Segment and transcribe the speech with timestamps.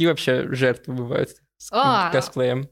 [0.00, 2.10] какие вообще жертвы бывают с А.
[2.10, 2.70] косплеем?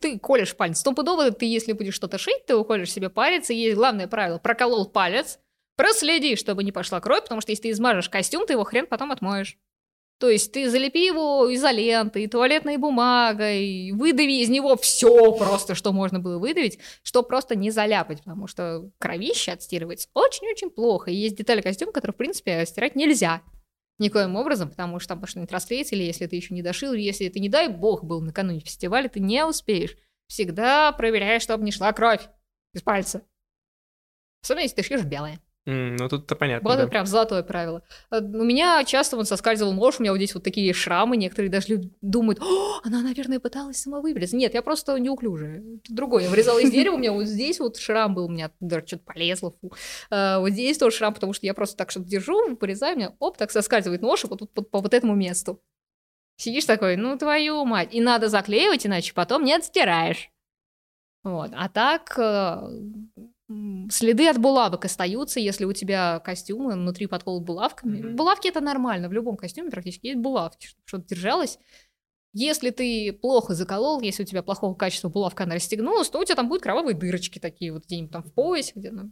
[0.00, 0.78] Ты колешь палец.
[0.78, 4.38] Стопудово ты, если будешь что-то шить, ты уходишь себе палец, и есть главное правило.
[4.38, 5.38] Проколол палец,
[5.76, 9.12] проследи, чтобы не пошла кровь, потому что если ты измажешь костюм, ты его хрен потом
[9.12, 9.58] отмоешь.
[10.18, 16.18] То есть ты залепи его изолентой, туалетной бумагой, выдави из него все просто, что можно
[16.18, 21.10] было выдавить, чтобы просто не заляпать, потому что кровище отстирывается очень-очень плохо.
[21.10, 23.42] И есть детали костюма, которые, в принципе, стирать нельзя.
[23.98, 27.40] Никоим образом, потому что там что-нибудь расклеится, или если ты еще не дошил, если ты,
[27.40, 29.96] не дай бог, был накануне фестиваля, ты не успеешь.
[30.28, 32.28] Всегда проверяй, чтобы не шла кровь
[32.74, 33.22] из пальца.
[34.42, 35.40] Особенно, если ты шьешь белое.
[35.68, 36.82] М, ну, тут-то понятно, Вот да.
[36.84, 37.82] это прям золотое правило.
[38.10, 41.50] Э, У меня часто вот соскальзывал нож, у меня вот здесь вот такие шрамы, некоторые
[41.50, 44.34] даже думают, «О, она, наверное, пыталась самовыбриться.
[44.34, 45.58] Нет, я просто неуклюжая.
[45.58, 46.22] Это Другое.
[46.24, 49.04] Я вырезала из дерева, у меня вот здесь вот шрам был, у меня даже что-то
[49.04, 49.72] полезло, фу.
[50.10, 53.12] А, Вот здесь тоже шрам, потому что я просто так что-то держу, порезаю, у меня,
[53.18, 55.60] оп, так соскальзывает нож, и вот тут вот по вот этому месту.
[56.38, 57.92] Сидишь такой, ну твою мать.
[57.92, 60.30] И надо заклеивать, иначе потом не отстираешь.
[61.24, 61.50] Вот.
[61.54, 62.62] А так э,
[63.90, 67.98] следы от булавок остаются, если у тебя костюмы внутри подколот булавками.
[67.98, 68.16] Мгм.
[68.16, 71.58] Булавки это нормально, в любом костюме практически есть булавки, что-то держалось.
[72.34, 76.36] Если ты плохо заколол, если у тебя плохого качества булавка, она расстегнулась, то у тебя
[76.36, 79.10] там будут кровавые дырочки такие вот где-нибудь там в поясе, где ну,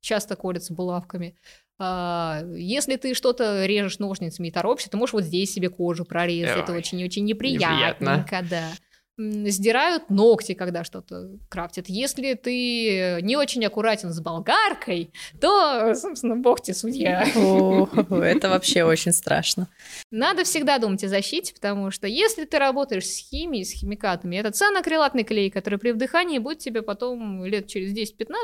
[0.00, 1.36] часто колятся булавками.
[1.78, 6.56] А, если ты что-то режешь ножницами и торопишься, ты можешь вот здесь себе кожу прорезать.
[6.56, 8.04] Это Ой, очень-очень неприятно.
[8.04, 8.70] неприятненько, да.
[9.18, 11.88] Сдирают ногти, когда что-то крафтят.
[11.88, 17.26] Если ты не очень аккуратен с болгаркой, то, собственно, бог тебе судья.
[17.34, 19.68] О, это вообще очень страшно.
[20.10, 24.50] Надо всегда думать о защите, потому что если ты работаешь с химией, с химикатами, это
[24.50, 28.34] цианокрилатный клей, который при вдыхании будет тебе потом лет через 10-15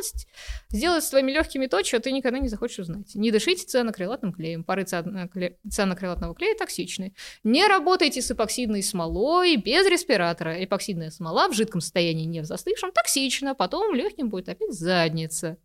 [0.71, 3.15] сделать с твоими легкими то, что ты никогда не захочешь узнать.
[3.15, 4.65] Не дышите цианокрилатным клеем.
[4.65, 7.13] Пары цианокрилатного клея токсичны.
[7.45, 10.62] Не работайте с эпоксидной смолой без респиратора.
[10.65, 13.55] Эпоксидная смола в жидком состоянии, не в застывшем, токсична.
[13.55, 15.59] Потом легким будет опять задница.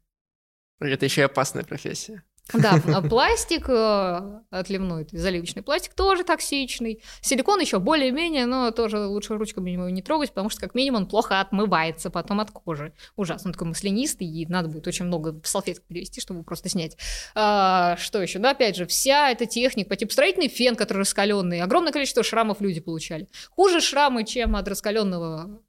[0.79, 2.23] Это еще и опасная профессия.
[2.53, 7.01] Да, а пластик э, отливной, заливочный пластик тоже токсичный.
[7.21, 11.07] Силикон еще более-менее, но тоже лучше ручками его не трогать, потому что как минимум он
[11.07, 12.93] плохо отмывается потом от кожи.
[13.15, 16.97] Ужасно, он такой маслянистый, и надо будет очень много салфеток перевести, чтобы просто снять.
[17.35, 18.39] А, что еще?
[18.39, 22.61] Да, опять же, вся эта техника, по типу строительный фен, который раскаленный, огромное количество шрамов
[22.61, 23.27] люди получали.
[23.51, 25.61] Хуже шрамы, чем от раскаленного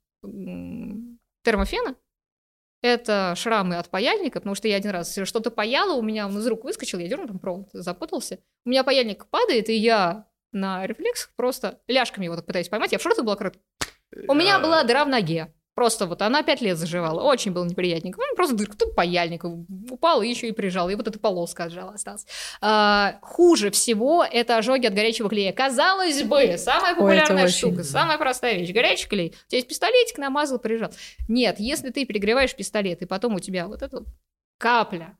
[1.42, 1.96] термофена,
[2.82, 6.46] это шрамы от паяльника, потому что я один раз что-то паяло, у меня он из
[6.46, 8.38] рук выскочил, я дернул, там провод запутался.
[8.64, 12.92] У меня паяльник падает, и я на рефлексах просто ляжками его так пытаюсь поймать.
[12.92, 13.58] Я в шорты была крыта.
[14.26, 15.52] У меня была дыра в ноге.
[15.78, 17.22] Просто вот она пять лет заживала.
[17.22, 18.18] Очень было неприятненько.
[18.18, 20.90] Ну, просто дырка, тут паяльник упал и еще и прижал.
[20.90, 22.26] И вот эта полоска отжала осталась.
[22.60, 25.52] А, хуже всего это ожоги от горячего клея.
[25.52, 28.72] Казалось бы, самая популярная очень- штука, самая простая вещь.
[28.72, 29.28] Горячий клей.
[29.28, 30.90] У тебя есть пистолетик, намазал, прижал.
[31.28, 34.02] Нет, если ты перегреваешь пистолет, и потом у тебя вот эта
[34.58, 35.16] капля,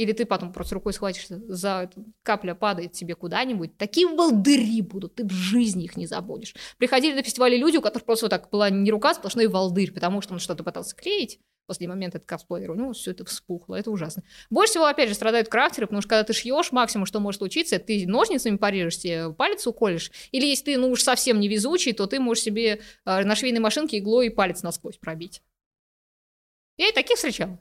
[0.00, 1.90] или ты потом просто рукой схватишься за
[2.22, 6.54] капля падает тебе куда-нибудь, такие волдыри будут, ты в жизни их не забудешь.
[6.78, 9.92] Приходили на фестивале люди, у которых просто вот так была не рука, а сплошной волдырь,
[9.92, 13.74] потому что он что-то пытался клеить, после момента это косплеер, у него все это вспухло,
[13.74, 14.22] это ужасно.
[14.48, 17.78] Больше всего, опять же, страдают крафтеры, потому что когда ты шьешь, максимум, что может случиться,
[17.78, 22.20] ты ножницами порежешь себе, палец уколешь, или если ты, ну, уж совсем невезучий, то ты
[22.20, 25.42] можешь себе э, на швейной машинке иглой палец насквозь пробить.
[26.78, 27.60] Я и таких встречала.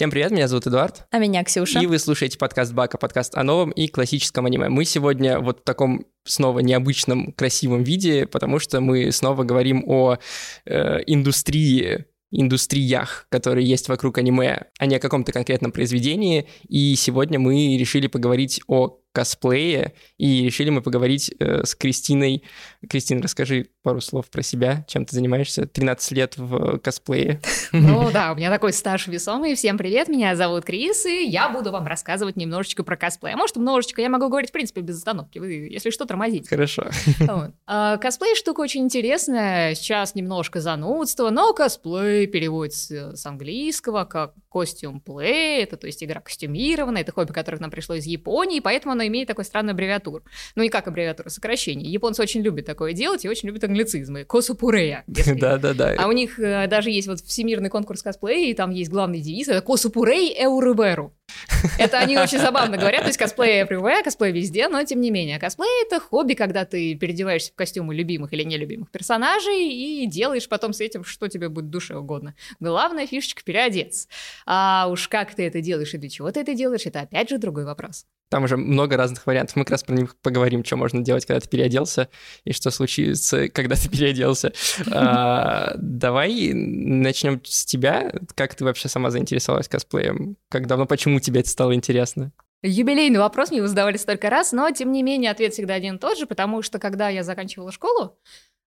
[0.00, 1.04] Всем привет, меня зовут Эдуард.
[1.10, 1.78] А меня Ксюша.
[1.78, 4.70] И вы слушаете подкаст Бака, подкаст о новом и классическом аниме.
[4.70, 10.16] Мы сегодня вот в таком снова необычном, красивом виде, потому что мы снова говорим о
[10.64, 16.48] э, индустрии, индустриях, которые есть вокруг аниме, а не о каком-то конкретном произведении.
[16.66, 22.44] И сегодня мы решили поговорить о косплее, и решили мы поговорить э, с Кристиной.
[22.88, 25.66] Кристина, расскажи пару слов про себя, чем ты занимаешься.
[25.66, 27.40] 13 лет в косплее.
[27.72, 29.54] Ну да, у меня такой стаж весомый.
[29.56, 33.34] Всем привет, меня зовут Крис, и я буду вам рассказывать немножечко про косплей.
[33.34, 35.38] А может, немножечко, я могу говорить, в принципе, без остановки.
[35.38, 36.48] Вы, если что, тормозите.
[36.48, 36.86] Хорошо.
[37.20, 37.52] Вот.
[37.66, 39.74] А, Косплей штука очень интересная.
[39.74, 45.62] Сейчас немножко занудство, но косплей переводится с английского как костюм плей.
[45.62, 47.02] Это то есть игра костюмированная.
[47.02, 50.22] Это хобби, которое к нам пришло из Японии, поэтому оно имеет такой странный аббревиатур.
[50.54, 51.90] Ну, не как аббревиатура, сокращение.
[51.90, 54.24] Японцы очень любят такое делать и очень любят англицизмы.
[54.24, 55.04] Косупурея.
[55.06, 55.94] Да-да-да.
[55.98, 59.48] а у них э, даже есть вот всемирный конкурс косплея, и там есть главный девиз,
[59.48, 61.14] это «Косупурей Эуруберу».
[61.78, 65.38] Это они очень забавно говорят, то есть косплей everywhere, косплей везде, но тем не менее.
[65.38, 70.72] Косплей— это хобби, когда ты переодеваешься в костюмы любимых или нелюбимых персонажей и делаешь потом
[70.72, 72.34] с этим, что тебе будет душе угодно.
[72.58, 74.08] Главная фишечка— переодеться.
[74.46, 77.38] А уж как ты это делаешь и для чего ты это делаешь, это опять же
[77.38, 78.06] другой вопрос.
[78.30, 79.56] Там уже много разных вариантов.
[79.56, 82.08] Мы как раз про них поговорим, что можно делать, когда ты переоделся,
[82.44, 84.52] и что случится, когда ты переоделся.
[84.92, 88.12] А, давай начнем с тебя.
[88.34, 90.36] Как ты вообще сама заинтересовалась косплеем?
[90.48, 92.32] Как давно, почему тебе это стало интересно?
[92.62, 95.98] Юбилейный вопрос мне вы задавали столько раз, но тем не менее ответ всегда один и
[95.98, 98.18] тот же, потому что когда я заканчивала школу,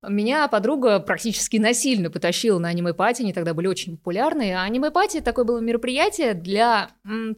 [0.07, 4.53] меня подруга практически насильно потащила на аниме-пати, они тогда были очень популярны.
[4.53, 6.89] А аниме-пати такое было мероприятие для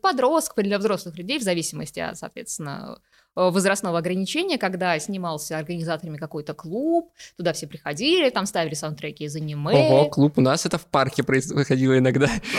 [0.01, 2.99] подростков и для взрослых людей, в зависимости от, соответственно,
[3.35, 9.73] возрастного ограничения, когда снимался организаторами какой-то клуб, туда все приходили, там ставили саундтреки из аниме.
[9.73, 12.29] Ого, клуб у нас это в парке происходило иногда.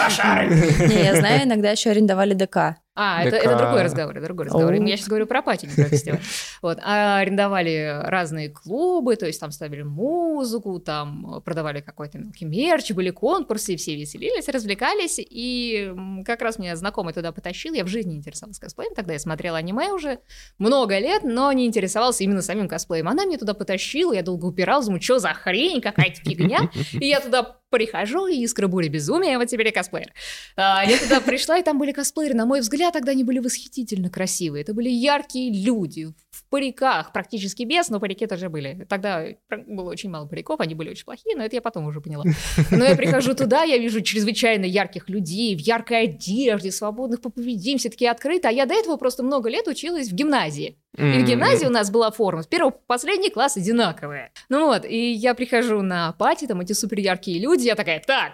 [0.50, 2.76] Не, я знаю, иногда еще арендовали ДК.
[2.96, 4.72] А, это, это другой разговор, это другой разговор.
[4.72, 6.20] Я сейчас говорю про пати, не про фестиваль.
[6.62, 6.78] Вот.
[6.82, 13.10] А арендовали разные клубы, то есть там ставили музыку, там продавали какой-то мелкий мерч, были
[13.10, 15.16] конкурсы, и все веселились, развлекались.
[15.18, 15.92] И
[16.24, 19.92] как раз меня знакомый туда потащил, я в жизни интересовалась косплеем, тогда я смотрела аниме
[19.92, 20.20] уже
[20.58, 23.08] много лет, но не интересовалась именно самим косплеем.
[23.08, 26.70] Она меня туда потащила, я долго упиралась, думаю, что за хрень, какая-то фигня.
[26.92, 30.12] И я туда прихожу, и искра бури безумия, вот теперь я косплеер.
[30.56, 34.10] А, я туда пришла, и там были косплееры, на мой взгляд, тогда они были восхитительно
[34.10, 34.62] красивые.
[34.62, 36.12] Это были яркие люди
[36.48, 38.86] париках, практически без, но парики тоже были.
[38.88, 39.26] Тогда
[39.66, 42.24] было очень мало париков, они были очень плохие, но это я потом уже поняла.
[42.70, 47.78] Но я прихожу туда, я вижу чрезвычайно ярких людей в яркой одежде, свободных по поведению,
[47.78, 50.78] все такие открыты, а я до этого просто много лет училась в гимназии.
[50.96, 54.32] И в гимназии у нас была форма с первого по последний класс одинаковая.
[54.48, 58.32] Ну вот, и я прихожу на пати, там эти супер яркие люди, я такая, так,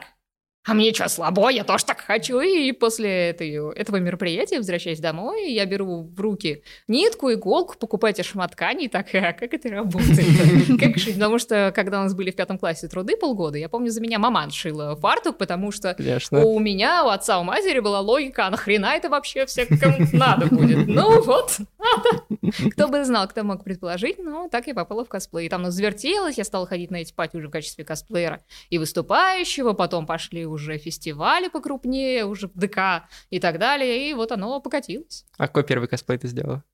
[0.64, 1.50] а мне что, слабо?
[1.50, 2.41] Я тоже так хочу.
[2.41, 8.23] И после этой, этого мероприятия, возвращаясь домой, я беру в руки нитку, иголку, покупаю эти
[8.23, 10.81] шматкани, и так, а как это работает?
[10.81, 11.14] Как шить?
[11.14, 14.20] Потому что, когда у нас были в пятом классе труды полгода, я помню, за меня
[14.20, 15.97] маман шила фартук, потому что
[16.31, 20.47] у меня, у отца, у матери была логика, а нахрена это вообще все кому надо
[20.47, 20.87] будет?
[20.87, 22.25] Ну вот, надо.
[22.73, 25.49] Кто бы знал, кто мог предположить, но так я попала в косплей.
[25.49, 30.06] Там завертелась, я стала ходить на эти пати уже в качестве косплеера и выступающего, потом
[30.06, 35.25] пошли уже фестивали покрупнее, уже ДК и так далее, и вот оно покатилось.
[35.39, 36.65] А какой первый косплей ты сделала?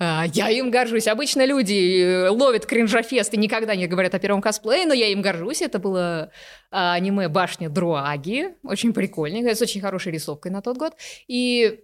[0.00, 1.08] А, я им горжусь.
[1.08, 5.22] Обычно люди э, ловят кринжафест и никогда не говорят о первом косплее, но я им
[5.22, 5.60] горжусь.
[5.60, 6.30] Это было
[6.70, 8.54] а, аниме «Башня Друаги».
[8.62, 10.94] Очень прикольненько, с очень хорошей рисовкой на тот год.
[11.26, 11.80] И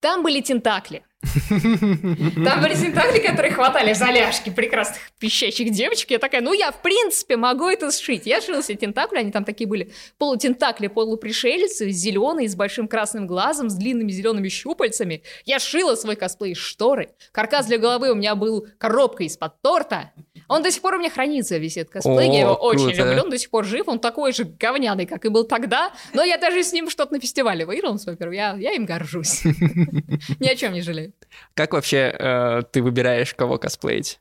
[0.00, 1.04] там были тентакли.
[1.42, 6.10] Там были синтакли, которые хватали за ляжки прекрасных пищащих девочек.
[6.10, 8.24] Я такая, ну я в принципе могу это сшить.
[8.24, 13.68] Я шила себе тентакли, они там такие были полутентакли, полупришельцы, зеленые, с большим красным глазом,
[13.68, 15.22] с длинными зелеными щупальцами.
[15.44, 17.10] Я шила свой косплей шторы.
[17.32, 20.12] Каркас для головы у меня был коробкой из-под торта.
[20.50, 22.28] Он до сих пор у меня хранится, висит косплей.
[22.28, 22.82] О, я его круто.
[22.82, 25.92] очень люблю, он до сих пор жив, он такой же говняный, как и был тогда.
[26.12, 28.36] Но я даже с ним что-то на фестивале выиграл первый.
[28.36, 29.44] Я, я им горжусь.
[30.40, 31.12] Ни о чем не жалею.
[31.54, 34.18] Как вообще э, ты выбираешь, кого косплеить?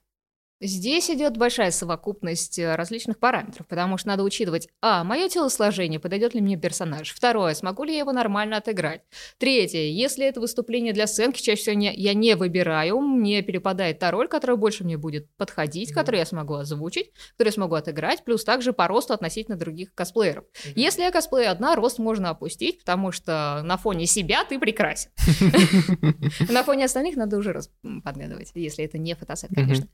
[0.62, 6.34] Здесь идет большая совокупность э, различных параметров, потому что надо учитывать, а, мое телосложение, подойдет
[6.34, 7.14] ли мне персонаж.
[7.14, 9.02] Второе, смогу ли я его нормально отыграть.
[9.38, 14.12] Третье, если это выступление для сценки, чаще всего не, я не выбираю, мне перепадает та
[14.12, 18.44] роль, которая больше мне будет подходить, которую я смогу озвучить, которую я смогу отыграть, плюс
[18.44, 20.44] также по росту относительно других косплееров.
[20.76, 25.10] Если я косплею одна, рост можно опустить, потому что на фоне себя ты прекрасен.
[26.50, 27.72] На фоне остальных надо уже рост
[28.04, 29.88] подглядывать, если это не фотосет, конечно.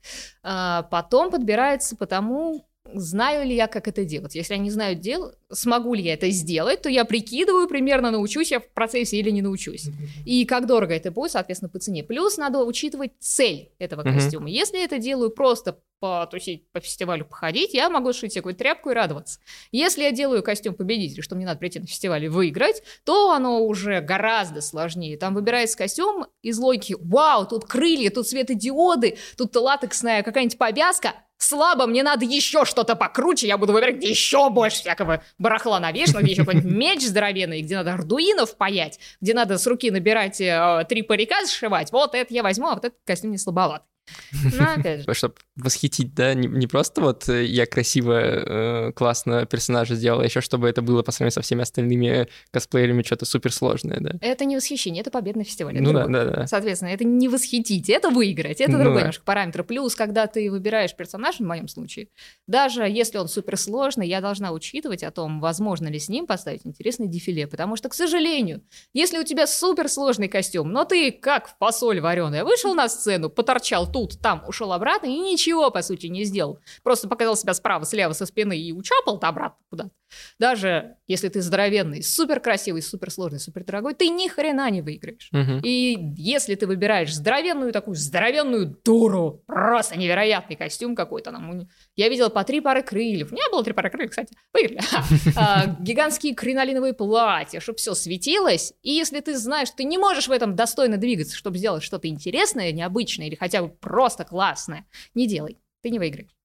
[0.58, 4.34] А, Потом подбирается по тому, знаю ли я, как это делать.
[4.34, 8.50] Если я не знаю дел, смогу ли я это сделать, то я прикидываю примерно, научусь
[8.50, 9.88] я в процессе или не научусь.
[10.24, 12.02] И как дорого это будет, соответственно, по цене.
[12.04, 14.14] Плюс надо учитывать цель этого Мгм.
[14.14, 14.50] костюма.
[14.50, 18.90] Если я это делаю просто потусить по фестивалю, походить, я могу сшить себе какую-то тряпку
[18.90, 19.40] и радоваться.
[19.72, 23.64] Если я делаю костюм победителя, что мне надо прийти на фестиваль и выиграть, то оно
[23.64, 25.16] уже гораздо сложнее.
[25.16, 31.86] Там выбирается костюм из логики «Вау, тут крылья, тут светодиоды, тут латексная какая-нибудь повязка», Слабо,
[31.86, 36.32] мне надо еще что-то покруче, я буду выбирать, где еще больше всякого барахла навешено, где
[36.32, 41.02] еще какой-нибудь меч здоровенный, где надо ардуинов паять, где надо с руки набирать э, три
[41.02, 41.92] парика сшивать.
[41.92, 43.84] Вот это я возьму, а вот этот костюм не слабоват.
[44.32, 45.14] Но опять же.
[45.14, 50.24] Чтобы восхитить, да, не, не просто вот э, я красиво, э, классно персонажа сделал, а
[50.24, 54.12] еще чтобы это было по сравнению со всеми остальными косплеерами что-то суперсложное, да.
[54.20, 55.80] Это не восхищение, это победа на фестивале.
[55.80, 56.46] Ну да, да, да.
[56.46, 58.60] Соответственно, это не восхитить, это выиграть.
[58.60, 59.00] Это Ну другой да.
[59.00, 59.64] немножко параметр.
[59.64, 62.08] Плюс, когда ты выбираешь персонажа, в моем случае,
[62.46, 67.08] даже если он суперсложный, я должна учитывать о том, возможно ли с ним поставить интересный
[67.08, 67.46] дефиле.
[67.46, 72.44] Потому что, к сожалению, если у тебя суперсложный костюм, но ты как в посоль вареная,
[72.44, 76.58] вышел на сцену, поторчал тут, там, ушел обратно и ничего, по сути, не сделал.
[76.82, 79.90] Просто показал себя справа, слева, со спины и учапал-то обратно куда-то.
[80.38, 85.28] Даже если ты здоровенный, супер красивый, супер сложный, супер дорогой, ты ни хрена не выиграешь.
[85.32, 85.60] Мгм.
[85.62, 92.28] И если ты выбираешь здоровенную такую, здоровенную дуру, просто невероятный костюм какой-то, не- я видела
[92.28, 94.80] по три пары крыльев, у меня было три пары крыльев, кстати, выиграли.
[95.36, 100.28] А, Гигантские кринолиновые платья, чтобы все светилось, и если ты знаешь, что ты не можешь
[100.28, 105.26] в этом достойно двигаться, чтобы сделать что-то интересное, необычное или хотя бы просто классное, не
[105.26, 106.35] делай, ты не выиграешь.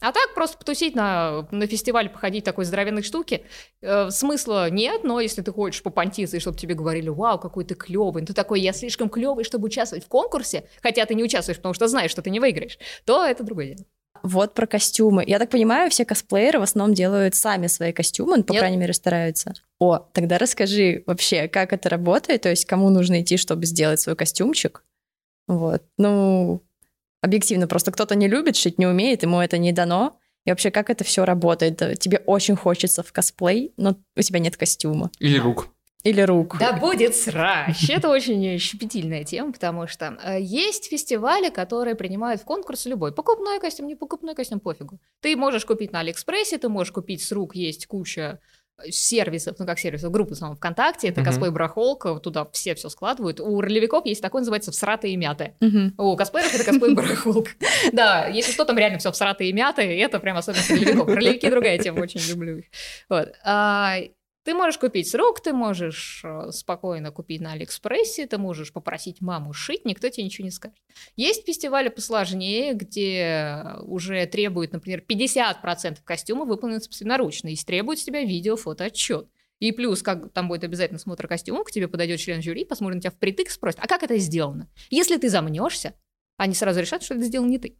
[0.00, 3.44] А так просто потусить на, на фестивале, походить такой здоровенной штуки,
[3.80, 7.74] э, смысла нет, но если ты хочешь попонтиться, и чтобы тебе говорили, вау, какой ты
[7.74, 11.74] клевый, ты такой, я слишком клевый, чтобы участвовать в конкурсе, хотя ты не участвуешь, потому
[11.74, 13.86] что знаешь, что ты не выиграешь, то это другое дело.
[14.22, 15.22] Вот про костюмы.
[15.26, 18.60] Я так понимаю, все косплееры в основном делают сами свои костюмы, ну, по Нет.
[18.60, 19.54] крайней мере, стараются.
[19.78, 24.16] О, тогда расскажи вообще, как это работает, то есть кому нужно идти, чтобы сделать свой
[24.16, 24.82] костюмчик.
[25.46, 25.82] Вот.
[25.98, 26.62] Ну,
[27.24, 30.18] объективно, просто кто-то не любит шить, не умеет, ему это не дано.
[30.44, 31.80] И вообще, как это все работает?
[31.80, 35.10] Э, Тебе очень хочется в косплей, но у тебя нет костюма.
[35.18, 35.68] Или рук.
[36.02, 36.58] Или рук.
[36.60, 37.88] Да будет срач.
[37.88, 43.12] Это очень щепетильная тема, потому что э, есть фестивали, которые принимают в конкурс любой.
[43.14, 44.98] Покупной костюм, не покупной костюм, пофигу.
[45.22, 48.38] Ты можешь купить на Алиэкспрессе, ты можешь купить с рук, есть куча э,
[48.90, 53.40] сервисов, ну как сервисов, группы в основном ВКонтакте, это косплей барахолка, туда все все складывают.
[53.40, 55.56] У ролевиков есть такой, называется всратые и мятые.
[55.60, 55.94] Мгм.
[55.98, 57.50] У косплееров это косплей барахолка.
[57.92, 61.08] Да, если что, там реально все всратые и мятые, это прям особенность ролевиков.
[61.08, 62.64] Ролевики другая тема, очень люблю их.
[63.08, 63.32] Вот.
[64.44, 69.22] Ты можешь купить с рук, ты можешь э, спокойно купить на Алиэкспрессе, ты можешь попросить
[69.22, 70.76] маму шить, никто тебе ничего не скажет.
[71.16, 78.22] Есть фестивали посложнее, где уже требуют, например, 50% костюма выполнить собственноручно, и требует с тебя
[78.22, 79.28] видео, фото, отчет.
[79.60, 83.00] И плюс, как там будет обязательно смотр костюмов, к тебе подойдет член жюри, посмотрит на
[83.00, 84.68] тебя впритык, спросит, а как это сделано?
[84.90, 85.94] Если ты замнешься,
[86.36, 87.78] они сразу решат, что это сделал не ты.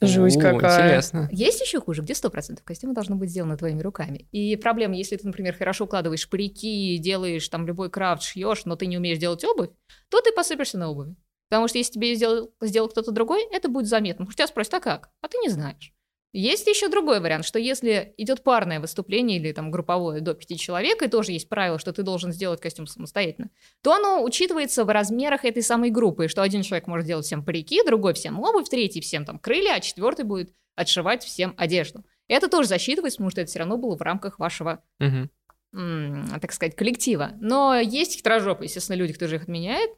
[0.00, 0.86] Жуть какая.
[0.86, 1.28] Интересно.
[1.30, 4.28] Есть еще хуже, где 100% костюма должно быть сделано твоими руками.
[4.32, 8.86] И проблема, если ты, например, хорошо укладываешь парики, делаешь там любой крафт, шьешь, но ты
[8.86, 9.70] не умеешь делать обувь,
[10.10, 11.16] то ты посыпешься на обуви.
[11.48, 14.24] Потому что если тебе сделал, сделал кто-то другой, это будет заметно.
[14.24, 15.10] Потому что тебя спросят, а как?
[15.20, 15.93] А ты не знаешь.
[16.36, 21.00] Есть еще другой вариант, что если идет парное выступление или там групповое до пяти человек,
[21.00, 23.50] и тоже есть правило, что ты должен сделать костюм самостоятельно,
[23.82, 27.84] то оно учитывается в размерах этой самой группы, что один человек может делать всем парики,
[27.86, 32.04] другой всем обувь, третий всем там крылья, а четвертый будет отшивать всем одежду.
[32.26, 35.30] Это тоже засчитывается, потому что это все равно было в рамках вашего Мгм.
[35.72, 37.30] м, так сказать, коллектива.
[37.40, 39.92] Но есть хитрожопые, естественно, люди, кто же их отменяет,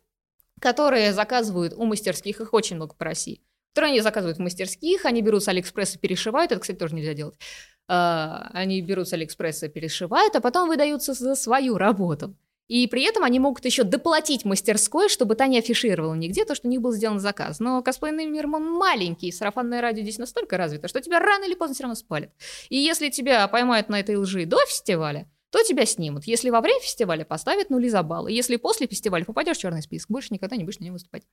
[0.60, 3.40] которые заказывают у мастерских, их очень много по России,
[3.76, 7.34] которые они заказывают в мастерских, они берут с Алиэкспресса, перешивают, это, кстати, тоже нельзя делать.
[7.88, 12.34] А, Они берут с Алиэкспресса, перешивают, а потом выдаются за свою работу.
[12.68, 16.68] И при этом они могут еще доплатить мастерской, чтобы та не афишировала нигде то, что
[16.68, 17.60] у них был сделан заказ.
[17.60, 21.74] Но косплейный мир он маленький, сарафанное радио здесь настолько развито, что тебя рано или поздно
[21.74, 22.30] все равно спалят.
[22.70, 26.24] И если тебя поймают на этой лжи до фестиваля, то тебя снимут.
[26.24, 28.32] Если во время фестиваля поставят нули за баллы.
[28.32, 31.24] Если после фестиваля попадешь в черный список, больше никогда не будешь на нем выступать.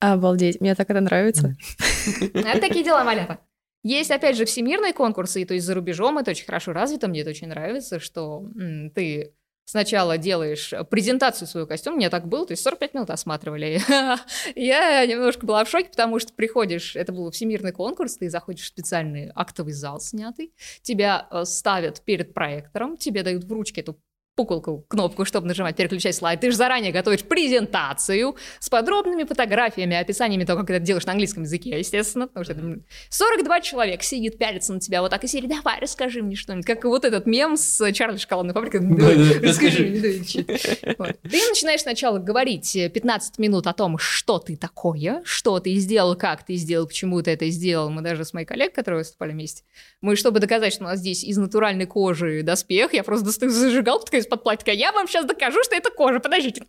[0.00, 1.56] Обалдеть, мне так это нравится.
[2.34, 3.40] Это такие дела, малята.
[3.82, 7.20] Есть, опять же, всемирные конкурсы, и то есть за рубежом это очень хорошо развито, мне
[7.20, 9.32] это очень нравится, что м, ты
[9.64, 13.80] сначала делаешь презентацию своего костюма, мне так было, то есть 45 минут осматривали.
[14.56, 18.68] Я немножко была в шоке, потому что приходишь, это был всемирный конкурс, ты заходишь в
[18.68, 24.00] специальный актовый зал снятый, тебя э, ставят перед проектором, тебе дают в ручке эту
[24.36, 26.40] пуколку, кнопку, чтобы нажимать, переключать слайд.
[26.40, 31.12] Ты же заранее готовишь презентацию с подробными фотографиями, описаниями того, как ты это делаешь на
[31.12, 35.24] английском языке, естественно, потому что это, м, 42 человек сидит, пялится на тебя вот так
[35.24, 36.66] и сидит, давай, расскажи мне что-нибудь.
[36.66, 38.80] Как вот этот мем с Чарли Шоколадной фабрикой.
[38.80, 39.48] «Давай, Да-да.
[39.48, 40.00] Расскажи мне.
[40.00, 40.44] да, чё».
[40.98, 41.16] Вот.
[41.22, 46.14] Ты начинаешь сначала говорить э, 15 минут о том, что ты такое, что ты сделал,
[46.14, 47.88] как ты сделал, почему ты это сделал.
[47.90, 49.62] Мы даже с моей коллегой, которые выступали вместе,
[50.02, 54.20] мы, чтобы доказать, что у нас здесь из натуральной кожи доспех, я просто зажигалку, такая
[54.26, 56.62] из-под платья, я вам сейчас докажу, что это кожа, подождите.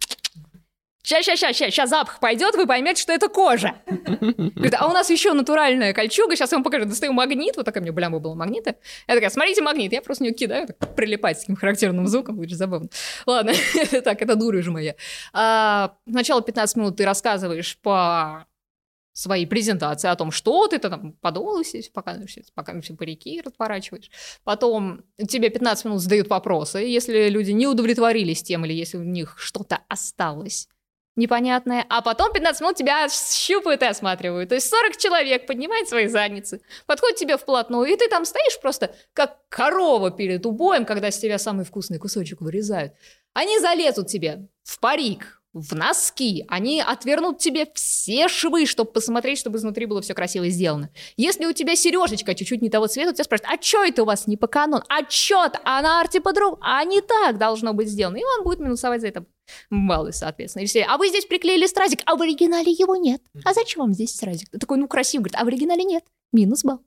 [1.08, 3.76] Сейчас, сейчас, сейчас, сейчас, сейчас запах пойдет, вы поймете, что это кожа.
[3.86, 6.84] Говорит, а у нас еще натуральная кольчуга, сейчас я вам покажу.
[6.84, 8.76] Достаю магнит, вот такая у меня блямба была магнита.
[9.08, 12.58] Я такая, смотрите магнит, я просто нее кидаю, так прилипает с таким характерным звуком, очень
[12.58, 12.90] забавно.
[13.26, 13.54] Ладно,
[14.04, 14.96] так, это дура же моя.
[15.32, 18.46] А, сначала 15 минут ты рассказываешь по
[19.18, 24.12] свои презентации о том, что ты там подумал, показываешь, пока все парики разворачиваешь.
[24.44, 26.80] Потом тебе 15 минут задают вопросы.
[26.80, 30.70] Если люди не удовлетворились тем, или если у них что-то осталось
[31.16, 34.50] непонятное, а потом 15 минут тебя щупают и осматривают.
[34.50, 38.94] То есть 40 человек поднимает свои задницы, подходит тебе вплотную, и ты там стоишь просто
[39.14, 42.94] как корова перед убоем, когда с тебя самый вкусный кусочек вырезают.
[43.34, 46.46] Они залезут тебе в парик, в носки.
[46.48, 50.90] Они отвернут тебе все швы, чтобы посмотреть, чтобы изнутри было все красиво сделано.
[51.16, 54.28] Если у тебя сережечка чуть-чуть не того цвета, тебя спрашивают, а что это у вас
[54.28, 54.84] не по канону?
[54.90, 56.62] А что А на арте по-другому?
[56.62, 58.18] А не так должно быть сделано.
[58.18, 59.26] И он будет минусовать за это
[59.70, 60.64] баллы, соответственно.
[60.64, 63.22] Если, а вы здесь приклеили стразик, а в оригинале его нет.
[63.44, 64.50] А зачем вам здесь стразик?
[64.52, 65.22] Такой, ну, красиво.
[65.22, 66.04] Говорит, а в оригинале нет.
[66.32, 66.82] Минус балл.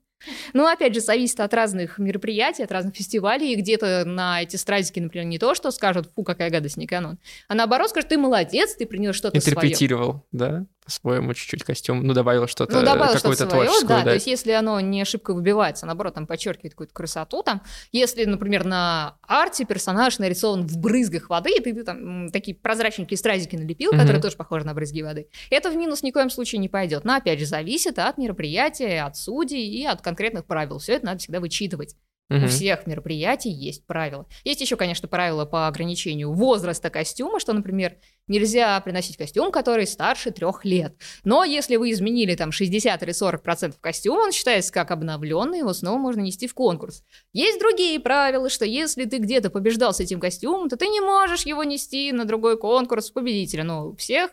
[0.53, 3.55] Ну, опять же, зависит от разных мероприятий, от разных фестивалей.
[3.55, 7.17] Где-то на эти стразики, например, не то, что скажут, фу, какая гадость, не канон.
[7.47, 9.55] А наоборот скажут, ты молодец, ты принес что-то свое.
[9.55, 10.65] Интерпретировал, да?
[10.83, 14.27] По-своему чуть-чуть костюм, ну, добавил что-то, ну, добавил какую-то что свое, да, да, то есть
[14.27, 17.61] если оно не ошибка выбивается, наоборот, там подчеркивает какую-то красоту, там,
[17.91, 23.17] если, например, на арте персонаж нарисован в брызгах воды, и ты, ты там такие прозрачненькие
[23.17, 26.59] стразики налепил, которые тоже похожи на брызги воды, это в минус ни в коем случае
[26.59, 30.93] не пойдет, но, опять же, зависит от мероприятия, от судей и от конкретных правил, все
[30.93, 31.95] это надо всегда вычитывать.
[32.31, 32.45] Угу.
[32.45, 34.25] У всех мероприятий есть правила.
[34.45, 37.97] Есть еще, конечно, правила по ограничению возраста костюма, что, например,
[38.27, 40.95] нельзя приносить костюм, который старше трех лет.
[41.25, 45.73] Но если вы изменили там 60 или 40 процентов костюма, он считается как обновленный, его
[45.73, 47.03] снова можно нести в конкурс.
[47.33, 51.45] Есть другие правила, что если ты где-то побеждал с этим костюмом, то ты не можешь
[51.45, 53.65] его нести на другой конкурс победителя.
[53.65, 54.31] Но у всех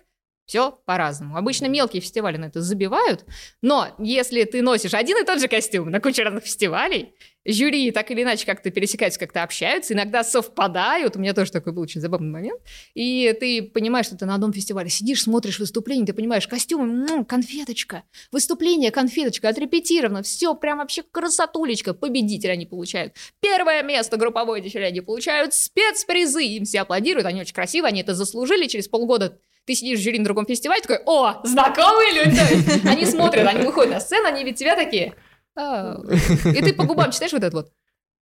[0.49, 1.37] все по-разному.
[1.37, 3.27] Обычно мелкие фестивали на это забивают,
[3.61, 7.15] но если ты носишь один и тот же костюм на куче разных фестивалей,
[7.45, 11.17] жюри так или иначе как-то пересекаются, как-то общаются, иногда совпадают.
[11.17, 12.61] У меня тоже такой был очень забавный момент.
[12.95, 17.25] И ты понимаешь, что ты на одном фестивале сидишь, смотришь выступление, ты понимаешь, костюмы, м-м,
[17.27, 23.15] конфеточка, выступление, конфеточка, отрепетировано, все прям вообще красотулечка, победитель они получают.
[23.41, 28.15] Первое место групповое дефиле они получают, спецпризы, им все аплодируют, они очень красивые, они это
[28.15, 29.39] заслужили, через полгода
[29.69, 33.93] ты сидишь в жюри на другом фестивале, такой, о, знакомые люди, они смотрят, они выходят
[33.93, 35.15] на сцену, они ведь тебя такие,
[35.57, 37.71] и ты по губам читаешь вот это вот.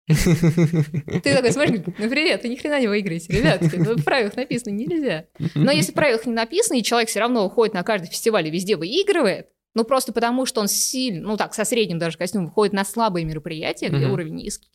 [0.07, 4.73] Ты такой смотришь, ну привет, вы ни хрена не выиграете, ребятки, ну, в правилах написано
[4.73, 5.27] нельзя.
[5.55, 8.51] Но если в правилах не написано, и человек все равно уходит на каждый фестиваль и
[8.51, 12.73] везде выигрывает, ну просто потому, что он сильно, ну так, со средним даже костюмом выходит
[12.73, 14.71] на слабые мероприятия, где уровень низкий,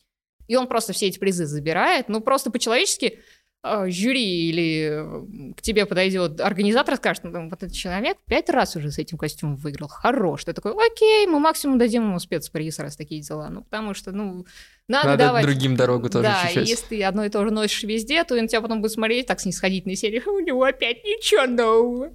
[0.46, 3.20] и он просто все эти призы забирает, ну просто по-человечески а,
[3.62, 8.90] жюри или к тебе подойдет организатор и скажет, ну, вот этот человек пять раз уже
[8.90, 10.44] с этим костюмом выиграл, хорош.
[10.44, 13.48] Ты такой, окей, мы максимум дадим ему спецприз, раз такие дела.
[13.50, 14.46] Ну, потому что, ну,
[14.88, 15.44] надо, надо давать...
[15.44, 16.68] другим дорогу тоже да, чуть-чуть.
[16.68, 19.40] если ты одно и то же носишь везде, то он тебя потом будет смотреть так
[19.40, 22.12] снисходительной серии, у него опять ничего нового.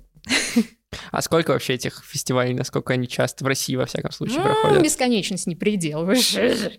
[1.11, 4.83] А сколько вообще этих фестивалей, насколько они часто в России, во всяком случае, ну, проходят?
[4.83, 6.07] Бесконечность не предел.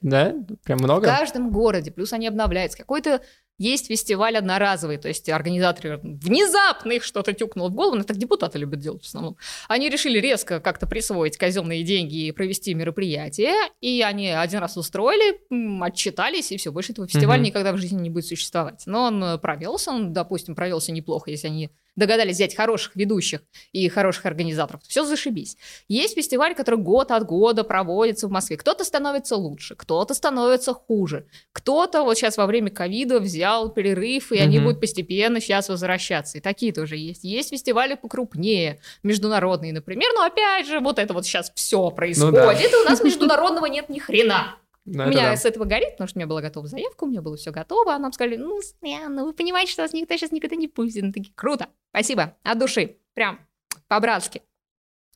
[0.02, 0.34] Да?
[0.64, 1.04] Прям много?
[1.04, 2.78] В каждом городе, плюс они обновляются.
[2.78, 3.20] Какой-то
[3.58, 8.58] есть фестиваль одноразовый, то есть организаторы внезапно их что-то тюкнуло в голову, но так депутаты
[8.58, 9.36] любят делать в основном.
[9.68, 15.40] Они решили резко как-то присвоить казенные деньги и провести мероприятие, и они один раз устроили,
[15.82, 17.46] отчитались, и все, больше этого фестиваля mm-hmm.
[17.46, 18.82] никогда в жизни не будет существовать.
[18.86, 23.40] Но он э, провелся, он, допустим, провелся неплохо, если они догадались взять хороших ведущих
[23.72, 25.56] и хороших организаторов, все зашибись.
[25.88, 28.56] Есть фестиваль, который год от года проводится в Москве.
[28.56, 31.26] Кто-то становится лучше, кто-то становится хуже.
[31.52, 34.42] Кто-то вот сейчас во время ковида взял перерыв, и mm-hmm.
[34.42, 36.38] они будут постепенно сейчас возвращаться.
[36.38, 37.24] И такие тоже есть.
[37.24, 40.10] Есть фестивали покрупнее, международные, например.
[40.14, 42.52] Но опять же, вот это вот сейчас все происходит, ну, да.
[42.52, 44.56] и у нас международного нет ни хрена.
[44.86, 45.36] Ну, у меня да.
[45.36, 47.94] с этого горит, потому что у меня была готова заявка, у меня было все готово,
[47.94, 51.02] а нам сказали, ну, ну вы понимаете, что вас никто сейчас никогда не пустит.
[51.02, 53.40] Ну, такие, круто, спасибо, от души, прям
[53.88, 54.42] по-братски.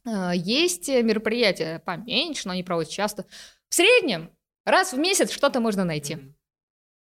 [0.04, 3.26] А, есть мероприятия поменьше, но они проводятся часто.
[3.68, 4.30] В среднем
[4.64, 6.18] раз в месяц что-то можно найти.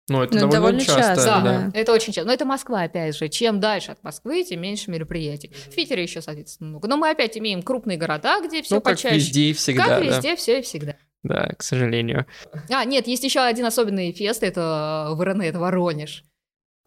[0.09, 1.01] Ну, это ну, довольно, довольно часто.
[1.01, 2.27] часто да, да, это очень часто.
[2.27, 3.27] Но это Москва, опять же.
[3.27, 5.51] Чем дальше от Москвы, тем меньше мероприятий.
[5.53, 6.87] В Питере еще, соответственно, много.
[6.87, 9.09] Но мы опять имеем крупные города, где все ну, почаще.
[9.09, 9.85] как везде и всегда.
[9.85, 10.35] Как везде, да.
[10.37, 10.95] все и всегда.
[11.27, 12.25] Да, к сожалению.
[12.69, 16.23] А, нет, есть еще один особенный фест, это в РН, это Воронеж.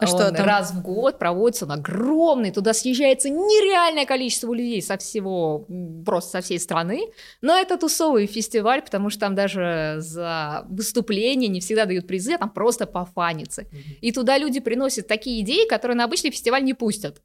[0.01, 0.47] А что он там?
[0.47, 5.67] раз в год проводится, он огромный, туда съезжается нереальное количество людей со всего,
[6.07, 7.09] просто со всей страны,
[7.43, 12.39] но это тусовый фестиваль, потому что там даже за выступление не всегда дают призы, а
[12.39, 13.63] там просто пофаниться.
[13.63, 13.99] Mm-hmm.
[14.01, 17.21] И туда люди приносят такие идеи, которые на обычный фестиваль не пустят.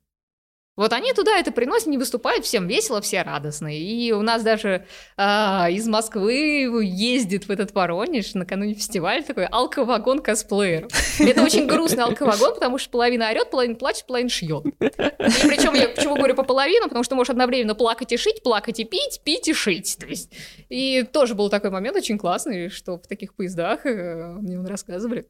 [0.76, 3.80] Вот они туда это приносят, не выступают, всем весело, все радостные.
[3.80, 4.86] И у нас даже
[5.16, 10.92] а, из Москвы ездит в этот Воронеж накануне фестиваля такой алковагон косплееров.
[11.20, 14.66] Это очень грустный алковагон, потому что половина орет, половина плачет, половина шьет.
[14.66, 18.80] И причем я почему говорю по половину, потому что можешь одновременно плакать и шить, плакать
[18.80, 19.98] и пить, пить и шить.
[19.98, 20.34] То есть,
[20.68, 25.28] и тоже был такой момент очень классный, что в таких поездах э, мне он рассказывали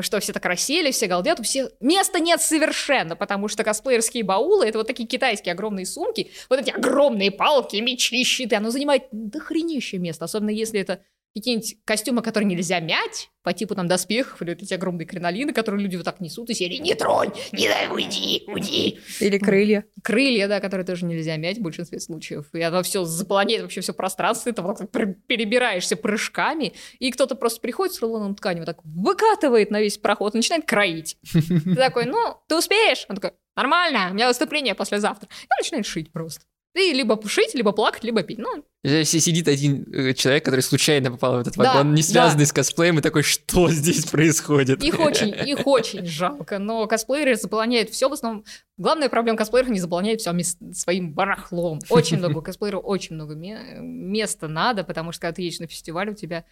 [0.00, 4.66] что все так рассели, все галдят, у всех места нет совершенно, потому что косплеерские баулы—
[4.66, 9.98] это вот такие китайские огромные сумки, вот эти огромные палки, мечи, щиты, оно занимает дохренище
[9.98, 11.00] места, особенно если это
[11.34, 15.82] какие-нибудь костюмы, которые нельзя мять, по типу там доспехов или вот эти огромные кринолины, которые
[15.82, 17.30] люди вот так несут, и серии «Не тронь!
[17.52, 18.44] Не дай, уйди!
[18.46, 19.84] Уйди!» Или крылья.
[20.02, 22.46] Крылья, да, которые тоже нельзя мять в большинстве случаев.
[22.54, 27.60] И оно все заполняет вообще все пространство, ты вот так перебираешься прыжками, и кто-то просто
[27.60, 31.18] приходит с рулоном ткани, вот так выкатывает на весь проход и начинает кроить.
[31.32, 33.04] Ты такой, ну, ты успеешь?
[33.08, 35.28] Он такой, нормально, у меня выступление послезавтра.
[35.28, 36.46] И он начинает шить просто.
[36.74, 38.38] Ты либо пушить, либо плакать, либо пить.
[38.38, 42.42] Ну, Здесь сидит один э, человек, который случайно попал в этот вагон, Да, не связанный
[42.44, 42.48] да.
[42.48, 44.82] с косплеем, и такой, что здесь происходит?
[44.82, 48.44] их очень, их очень жалко, но косплееры заполняют все в основном.
[48.76, 50.32] Главная проблема косплееров не заполняют все
[50.72, 51.78] своим барахлом.
[51.88, 56.10] Очень много косплееров, очень много ме- места надо, потому что когда ты едешь на фестиваль,
[56.10, 56.44] у тебя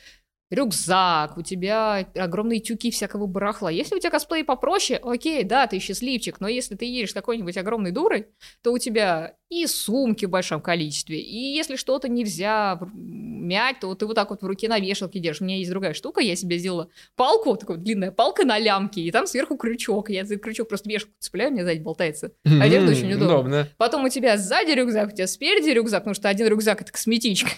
[0.52, 3.70] рюкзак, у тебя огромные тюки всякого барахла.
[3.70, 7.90] Если у тебя косплей попроще, окей, да, ты счастливчик, но если ты едешь какой-нибудь огромной
[7.90, 8.28] дурой,
[8.62, 14.06] то у тебя и сумки в большом количестве, и если что-то нельзя мять, то ты
[14.06, 15.42] вот так вот в руке на вешалке держишь.
[15.42, 19.00] У меня есть другая штука, я себе сделала палку, такая вот длинная палка на лямке,
[19.02, 20.10] и там сверху крючок.
[20.10, 22.32] Я за этот крючок просто вешалку цепляю, у меня сзади болтается.
[22.44, 23.26] Одежда М, очень удобно.
[23.26, 23.68] удобно.
[23.78, 27.50] Потом у тебя сзади рюкзак, у тебя спереди рюкзак, потому что один рюкзак— это косметичка.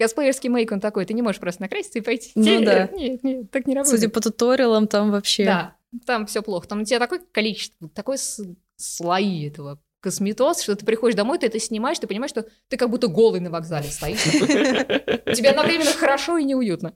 [0.00, 2.32] Косплеерский мейк, он такой, ты не можешь просто накраситься и пойти.
[2.34, 2.88] Ну Нет, да.
[2.96, 4.00] Нет, нет, так не работает.
[4.00, 5.44] Судя по туториалам, там вообще...
[5.44, 6.66] Да, там все плохо.
[6.66, 8.42] Там у тебя такое количество, такое с-
[8.76, 12.88] слои этого косметоз, что ты приходишь домой, ты это снимаешь, ты понимаешь, что ты как
[12.88, 14.22] будто голый на вокзале стоишь.
[14.22, 16.94] Тебе одновременно хорошо и неуютно.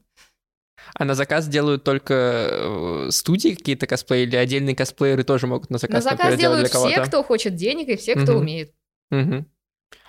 [0.95, 2.15] А на заказ делают только
[2.51, 6.73] э, студии какие-то косплеи, или отдельные косплееры тоже могут на заказ, На заказ например, делать
[6.73, 8.41] делают для все, кто хочет денег, и все, кто Мгм.
[8.41, 8.73] умеет.
[9.11, 9.47] Мгм.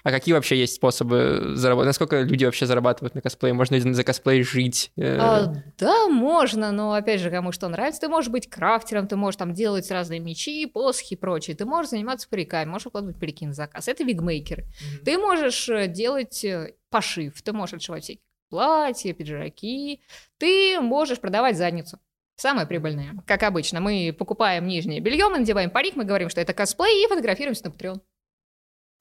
[0.05, 1.87] А какие вообще есть способы заработать?
[1.87, 3.55] Насколько люди вообще зарабатывают на косплее?
[3.55, 4.91] Можно ли за косплей жить?
[4.97, 8.01] Э, А, да, можно, но опять же, кому что нравится.
[8.01, 11.55] Ты можешь быть крафтером, ты можешь там делать разные мечи, посохи и прочее.
[11.55, 13.87] Ты можешь заниматься париками, можешь укладывать парики на заказ.
[13.87, 14.65] Это вигмейкеры.
[15.03, 20.03] Ты можешь э, делать э, пошив, ты можешь отшивать всякие платья, пиджаки.
[20.37, 21.97] Ты можешь продавать задницу.
[22.35, 23.15] Самое прибыльное.
[23.25, 27.07] Как обычно, мы покупаем нижнее белье, мы надеваем парик, мы говорим, что это косплей, и
[27.07, 28.01] фотографируемся на Patreon.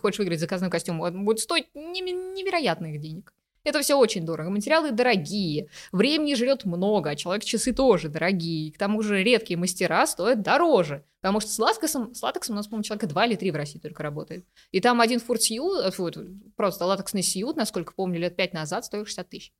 [0.05, 3.33] Хочешь выиграть заказной костюм, он будет стоить невероятных денег.
[3.63, 4.51] Это все очень дорого.
[4.51, 8.71] Материалы дорогие, времени жрет много, а человек часы тоже дорогие.
[8.71, 11.07] К тому же редкие мастера стоят дороже.
[11.23, 13.79] Потому что с латексом, с латексом у нас, по-моему, человека 2 или 3 в России
[13.79, 14.45] только работает.
[14.73, 16.11] И там один фурт-сьют, э, фу,
[16.55, 19.53] просто латексный сьют, насколько помню, лет 5 назад стоил 60 тысяч.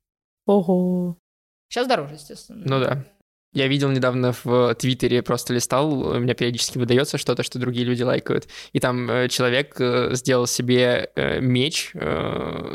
[0.45, 1.17] Ого.
[1.69, 2.61] Сейчас дороже, естественно.
[2.63, 3.03] Ну да.
[3.55, 8.03] Я видел недавно в Твиттере, просто листал, у меня периодически выдается что-то, что другие люди
[8.03, 8.49] лайкают.
[8.73, 11.93] И там э, человек э, сделал себе э, меч,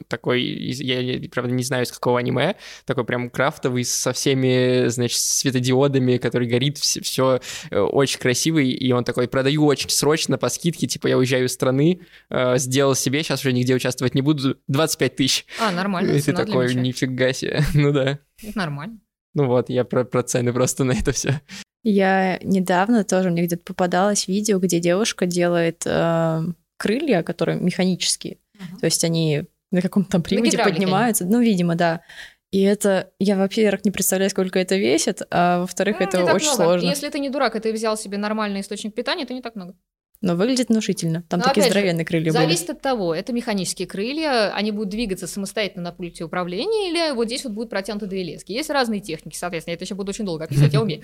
[0.08, 6.16] такой, я, правда, не знаю, из какого аниме, такой прям крафтовый, со всеми, значит, светодиодами,
[6.16, 7.40] который горит, все,
[7.70, 8.70] очень красивый.
[8.70, 13.22] И он такой, продаю очень срочно по скидке, типа я уезжаю из страны, сделал себе,
[13.22, 15.44] сейчас уже нигде участвовать не буду, 25 тысяч.
[15.60, 16.12] А, нормально.
[16.12, 18.18] И ты такой, нифига себе, ну да.
[18.42, 18.98] Это нормально.
[19.34, 21.40] Ну вот, я про, про цены просто на это все.
[21.82, 26.42] Я недавно тоже, мне где-то попадалось видео, где девушка делает э,
[26.76, 28.38] крылья, которые механические.
[28.80, 31.24] То есть они на каком-то там приводе поднимаются.
[31.24, 32.02] Ну, видимо, да.
[32.50, 36.64] И это, я, во-первых, не представляю, сколько это весит, а во-вторых, Ну, это очень много.
[36.64, 36.86] сложно.
[36.86, 39.74] Если ты не дурак, и ты взял себе нормальный источник питания, то не так много.
[40.22, 41.24] Но выглядит внушительно.
[41.28, 44.90] Там Но такие опять же, здоровенные крылья Зависит от того, это механические крылья, они будут
[44.90, 48.52] двигаться самостоятельно на пульте управления, или вот здесь вот будут протянуты две лески.
[48.52, 51.02] Есть разные техники, соответственно, я это еще буду очень долго описывать, я умею.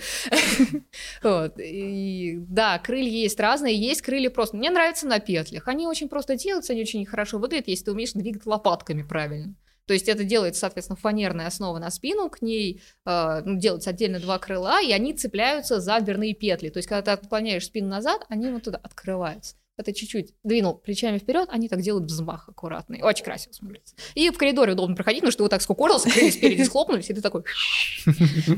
[2.48, 4.56] Да, крылья есть разные, есть крылья просто.
[4.56, 8.12] Мне нравятся на петлях, они очень просто делаются, они очень хорошо выглядят, если ты умеешь
[8.12, 9.54] двигать лопатками правильно.
[9.86, 14.18] То есть это делается, соответственно, фанерная основа на спину, к ней э, ну, делаются отдельно
[14.18, 16.70] два крыла, и они цепляются за дверные петли.
[16.70, 19.54] То есть когда ты отклоняешь спину назад, они вот туда открываются.
[19.84, 23.02] Ты чуть-чуть двинул плечами вперед, они так делают взмах аккуратный.
[23.02, 23.94] Очень красиво смотрится.
[24.14, 27.14] И в коридоре удобно проходить, потому что ты вот так скукорился, крылья спереди схлопнулись, и
[27.14, 27.44] ты такой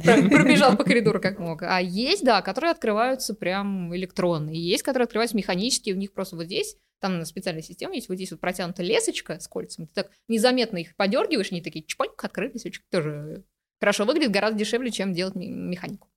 [0.05, 1.63] про- пробежал по коридору как мог.
[1.63, 4.63] А есть, да, которые открываются прям электронные.
[4.63, 8.31] Есть, которые открываются механически, у них просто вот здесь там специальная система есть, вот здесь
[8.31, 12.83] вот протянута лесочка с кольцами, ты так незаметно их подергиваешь, они такие чпоньк, открылись, очень
[12.91, 13.45] тоже
[13.81, 16.09] хорошо выглядит, гораздо дешевле, чем делать ме- механику.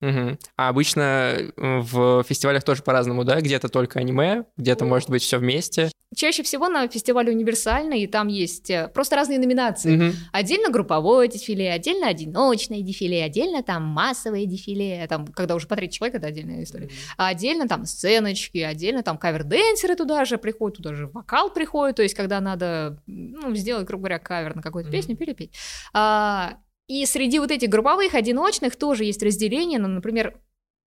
[0.00, 0.38] Мгм.
[0.56, 3.40] А обычно э, в фестивалях тоже по-разному, да?
[3.40, 5.90] Где-то только аниме, где-то, может быть, все вместе.
[6.14, 9.96] Чаще всего на фестивале универсальный, и там есть э, просто разные номинации.
[9.96, 10.12] Мгм.
[10.32, 15.96] Отдельно групповое дефиле, отдельно одиночное дефиле, отдельно там массовое дефиле, там, когда уже по третий
[15.98, 16.88] человек, это отдельная история.
[17.16, 22.02] А отдельно там сценочки, отдельно там кавер-денсеры туда же приходят, туда же вокал приходит, то
[22.02, 24.96] есть когда надо, ну, сделать, грубо говоря, кавер на какую-то Мгм.
[24.96, 25.52] песню, перепеть.
[25.92, 30.40] А, и среди вот этих групповых, одиночных тоже есть разделение, ну, например,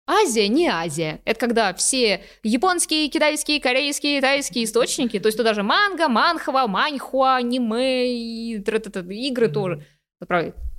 [0.08, 1.22] Азия не Азия.
[1.26, 7.38] Это когда все японские, китайские, корейские, тайские источники, то есть туда же манга, манхва, маньхуа,
[7.38, 9.86] аниме и игры тоже.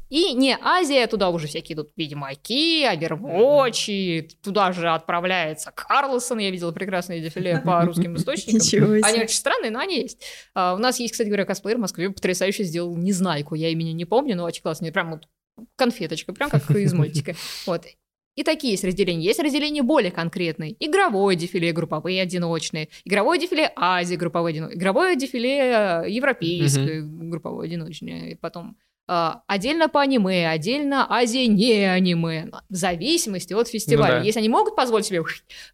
[0.09, 6.71] И не Азия, туда уже всякие идут Ведьмаки, Овервотчи, туда же отправляется Карлсон, я видела
[6.73, 8.93] прекрасное дефиле по русским источникам.
[9.03, 10.23] Они очень странные, но они есть.
[10.55, 13.55] А, у нас есть, кстати говоря, косплеер в Москве, потрясающе сделал Незнайку.
[13.55, 14.91] Я имени не помню, но очень классно.
[14.93, 15.29] Прям вот
[15.77, 17.35] конфеточка, прям как из мультика.
[17.67, 17.85] Вот.
[18.37, 19.25] И такие есть разделения.
[19.25, 20.77] Есть разделение более конкретные.
[20.79, 22.91] Игровое дефиле, групповые, одиночные.
[23.07, 24.77] Игровое дефиле Азия, групповое, одиночное.
[24.77, 28.33] Игровое дефиле э, европейское, групповое, одиночное.
[28.33, 32.51] И потом отдельно по аниме, отдельно Азия не аниме.
[32.69, 34.15] В зависимости от фестиваля.
[34.15, 34.25] Ну да.
[34.25, 35.23] Если они могут позволить себе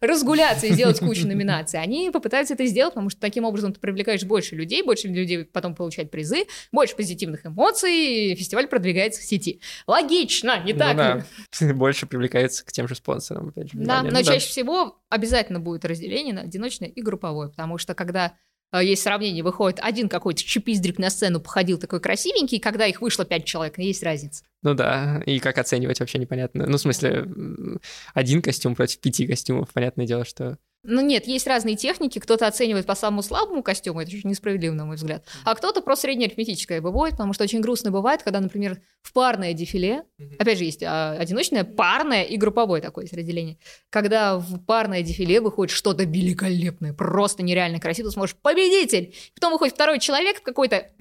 [0.01, 4.23] разгуляться и сделать кучу номинаций, они попытаются это сделать, потому что таким образом ты привлекаешь
[4.23, 9.59] больше людей, больше людей потом получают призы, больше позитивных эмоций, и фестиваль продвигается в сети.
[9.87, 11.25] Логично, не Ну так да.
[11.61, 11.73] ли?
[11.73, 13.49] Больше привлекается к тем же спонсорам.
[13.49, 17.77] Опять же, Да, но Ну чаще всего обязательно будет разделение на одиночное и групповое, потому
[17.77, 18.33] что когда
[18.81, 23.45] есть сравнение, выходит один какой-то чипиздрик на сцену, походил такой красивенький, когда их вышло пять
[23.45, 24.43] человек, есть разница.
[24.61, 26.65] Ну да, и как оценивать вообще непонятно.
[26.65, 27.27] Ну, в смысле,
[28.13, 30.57] один костюм против пяти костюмов, понятное дело, что...
[30.85, 34.83] Ну нет, есть разные техники, кто-то оценивает по самому слабому костюму, это очень несправедливо, на
[34.85, 39.13] мой взгляд, а кто-то просто среднеарифметическое выводит, потому что очень грустно бывает, когда, например, в
[39.13, 40.03] парное дефиле,
[40.37, 43.57] опять же, есть а, одиночное, парное и групповое такое есть разделение,
[43.89, 49.75] когда в парное дефиле выходит что-то великолепное, просто нереально красиво, ты смотришь, победитель, потом выходит
[49.75, 50.91] второй человек в какой-то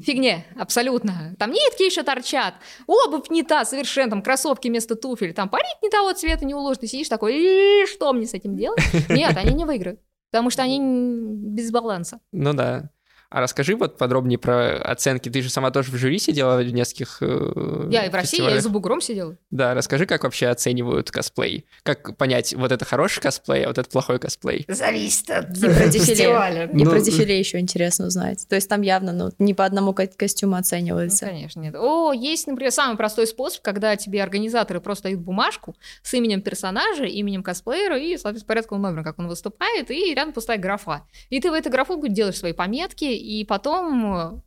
[0.00, 1.34] фигне, абсолютно.
[1.38, 2.54] Там нитки еще торчат,
[2.86, 6.80] обувь не та совершенно, там кроссовки вместо туфель, там парик не того цвета не уложен,
[6.80, 8.80] ты сидишь такой, «И что мне с этим делать?
[9.08, 12.20] Нет, они не выиграют, потому что они без баланса.
[12.32, 12.90] Ну да.
[13.34, 15.28] А расскажи вот подробнее про оценки.
[15.28, 18.56] Ты же сама тоже в жюри сидела в нескольких э, Я и в России, я
[18.56, 19.36] и за бугром сидела.
[19.50, 21.66] Да, расскажи, как вообще оценивают косплей.
[21.82, 24.64] Как понять, вот это хороший косплей, а вот это плохой косплей.
[24.68, 26.14] Зависит от И про дефиле.
[26.14, 26.64] фестиваля.
[26.66, 28.46] И Ну, про дефиле еще интересно узнать.
[28.48, 31.26] То есть там явно ну, не по одному ко- костюму Ну, оценивается.
[31.26, 31.74] конечно, нет.
[31.74, 37.02] О, есть, например, самый простой способ, когда тебе организаторы просто дают бумажку с именем персонажа,
[37.02, 41.02] именем косплеера и, соответственно, порядковым номером, как он выступает, и рядом пустая графа.
[41.30, 44.42] И ты в эту графу делаешь свои пометки, и потом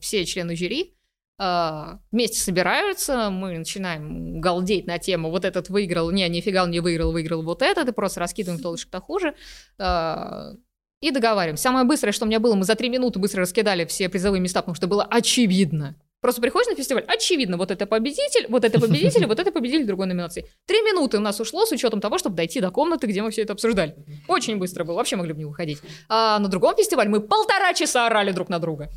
[0.00, 0.94] все члены жюри
[1.38, 6.80] э, вместе собираются, мы начинаем галдеть на тему вот этот выиграл, не, нифига он не
[6.80, 9.34] выиграл, выиграл вот этот, и просто раскидываем кто лучше, кто хуже.
[9.78, 10.54] Э,
[11.00, 11.64] и договариваемся.
[11.64, 14.60] Самое быстрое, что у меня было, мы за три минуты быстро раскидали все призовые места,
[14.60, 15.96] потому что было очевидно.
[16.22, 20.06] Просто приходишь на фестиваль, очевидно, вот это победитель, вот это победитель, вот это победитель другой
[20.06, 20.46] номинации.
[20.66, 23.42] Три минуты у нас ушло с учетом того, чтобы дойти до комнаты, где мы все
[23.42, 23.96] это обсуждали.
[24.28, 25.78] Очень быстро было, вообще могли бы не выходить.
[26.08, 28.88] А на другом фестивале мы полтора часа орали друг на друга.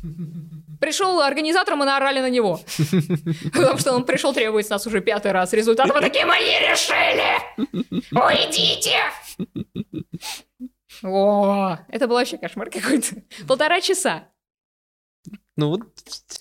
[0.80, 2.60] Пришел организатор, мы наорали на него.
[3.52, 5.88] Потому что он пришел требовать с нас уже пятый раз результат.
[5.92, 7.42] Мы такие, мы не решили!
[8.12, 9.00] Уйдите!
[11.02, 13.16] О, это был вообще кошмар какой-то.
[13.48, 14.28] Полтора часа.
[15.56, 15.82] Ну вот,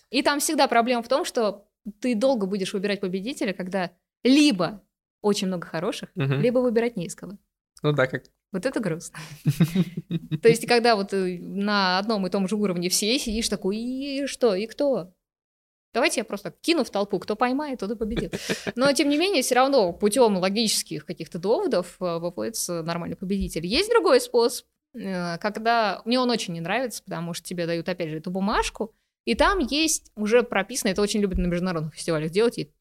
[0.10, 1.68] И там всегда проблема в том, что
[2.00, 3.92] ты долго будешь выбирать победителя, когда
[4.24, 4.82] либо
[5.22, 6.40] очень много хороших, мгм.
[6.42, 7.34] либо выбирать не из кого.
[7.82, 8.26] ну да, как...
[8.52, 9.20] Вот это грустно.
[10.42, 14.28] То есть, когда вот э, на одном и том же уровне все сидишь такой, и
[14.28, 15.14] что, и кто?
[15.94, 18.40] Давайте я просто кину в толпу, кто поймает, тот и победит.
[18.76, 23.66] Но, тем не менее, все равно путем логических каких-то доводов э, выводится нормальный победитель.
[23.66, 26.02] Есть другой способ, э, когда...
[26.06, 28.94] Мне он очень не нравится, потому что тебе дают, опять же, эту бумажку,
[29.26, 32.72] и там есть уже прописано, это очень любят на международных фестивалях делать, и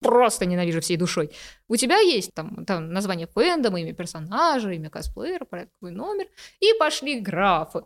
[0.00, 1.30] просто ненавижу всей душой.
[1.68, 6.26] У тебя есть там, там название фэндома, имя персонажа, имя косплеера, порядковый номер,
[6.58, 7.84] и пошли графы.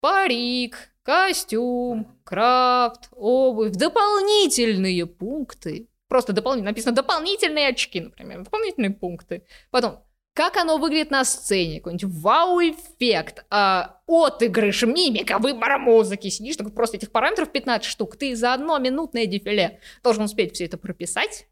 [0.00, 5.88] Парик, костюм, крафт, обувь, дополнительные пункты.
[6.08, 9.44] Просто дополнительно написано дополнительные очки, например, дополнительные пункты.
[9.70, 16.28] Потом, как оно выглядит на сцене, какой-нибудь вау-эффект, а, отыгрыш, мимика, выбор музыки.
[16.28, 18.16] Сидишь, такой просто этих параметров 15 штук.
[18.16, 21.48] Ты за одно минутное дефиле должен успеть все это прописать.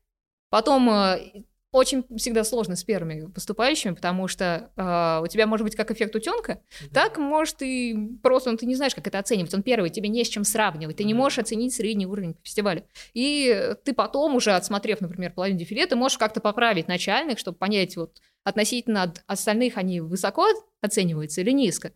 [0.48, 5.76] Потом э, очень всегда сложно с первыми выступающими, потому что э, у тебя может быть
[5.76, 6.92] как эффект утенка, mm-hmm.
[6.92, 9.54] так может и просто ну, ты не знаешь, как это оценивать.
[9.54, 12.84] Он первый, тебе не с чем сравнивать, ты не можешь оценить средний уровень фестиваля.
[13.14, 17.96] И ты потом уже, отсмотрев, например, половину дефиле, ты можешь как-то поправить начальных, чтобы понять,
[17.96, 20.46] вот относительно остальных они высоко
[20.80, 21.92] оцениваются или низко.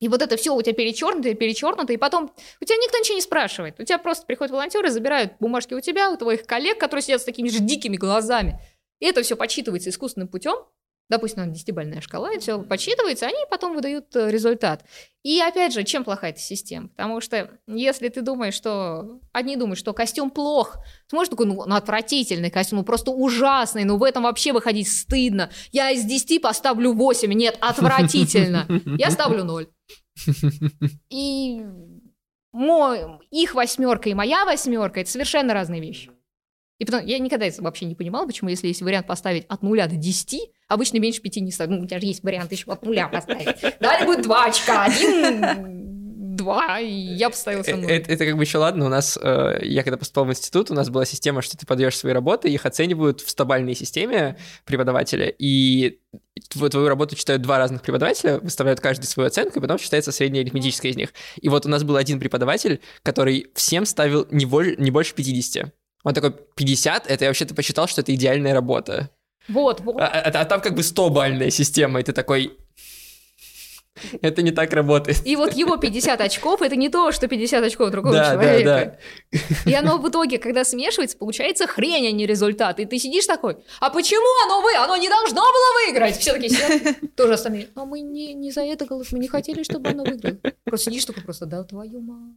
[0.00, 3.22] И вот это все у тебя перечеркнуто, перечеркнуто, и потом у тебя никто ничего не
[3.22, 3.80] спрашивает.
[3.80, 7.24] У тебя просто приходят волонтеры, забирают бумажки у тебя, у твоих коллег, которые сидят с
[7.24, 8.60] такими же дикими глазами.
[9.00, 10.56] И это все подсчитывается искусственным путем.
[11.08, 14.84] Допустим, на десятибальная шкала, и все подсчитывается, они потом выдают э, результат.
[15.22, 16.88] И опять же, чем плоха эта система?
[16.88, 19.18] Потому что если ты думаешь, что...
[19.32, 20.76] Одни думают, что костюм плох,
[21.08, 25.50] сможешь такой, ну, ну, отвратительный костюм, ну, просто ужасный, ну, в этом вообще выходить стыдно.
[25.72, 28.66] Я из 10 поставлю 8, нет, отвратительно.
[28.98, 29.66] Я ставлю 0.
[31.08, 31.62] И
[32.52, 36.10] мой, их восьмерка и моя восьмерка это совершенно разные вещи.
[36.78, 39.96] И потом, я никогда вообще не понимала, почему, если есть вариант поставить от нуля до
[39.96, 41.70] 10, обычно меньше 5 не ставят.
[41.70, 43.56] Ну, у тебя же есть вариант еще от нуля поставить.
[43.80, 45.78] Далее будет 2 очка, один
[46.38, 47.90] два, и я поставила со мной.
[47.90, 50.74] Это, это как бы еще ладно, у нас, э, я когда поступал в институт, у
[50.74, 55.98] нас была система, что ты подаешь свои работы, их оценивают в стабальной системе преподавателя, и
[56.48, 60.42] твою, твою работу читают два разных преподавателя, выставляют каждый свою оценку, и потом считается средняя
[60.42, 61.12] арифметическая из них.
[61.40, 65.74] И вот у нас был один преподаватель, который всем ставил не, боль, не больше 50.
[66.04, 69.10] Он такой, 50, это я вообще-то посчитал, что это идеальная работа.
[69.48, 70.00] Вот, вот.
[70.00, 72.58] А, а, а там как бы 100-бальная система, и ты такой,
[74.22, 75.26] это не так работает.
[75.26, 78.98] И вот его 50 очков, это не то, что 50 очков другого да, человека.
[79.32, 79.70] Да, да.
[79.70, 82.78] И оно в итоге, когда смешивается, получается хрень, а не результат.
[82.80, 84.74] И ты сидишь такой, а почему оно вы?
[84.76, 86.16] Оно не должно было выиграть.
[86.18, 87.68] Все таки сидят, тоже остальные.
[87.74, 90.38] А мы не, не за это голос, мы не хотели, чтобы оно выиграло.
[90.64, 92.36] Просто сидишь такой просто, да твою мать.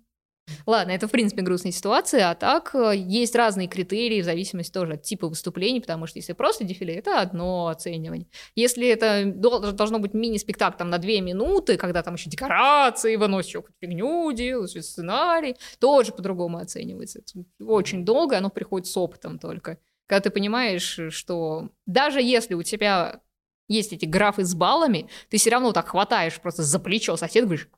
[0.66, 4.94] Ладно, это в принципе грустная ситуация, а так э, есть разные критерии в зависимости тоже
[4.94, 8.28] от типа выступлений, потому что если просто дефиле, это одно оценивание.
[8.56, 13.64] Если это должно быть мини-спектакль там на две минуты, когда там еще декорации выносят, еще
[13.80, 17.20] фигню делают, сценарий, тоже по-другому оценивается.
[17.20, 19.78] Это очень долго, оно приходит с опытом только.
[20.08, 23.22] Когда ты понимаешь, что даже если у тебя
[23.68, 27.70] есть эти графы с баллами, ты все равно так хватаешь просто за плечо сосед, говоришь,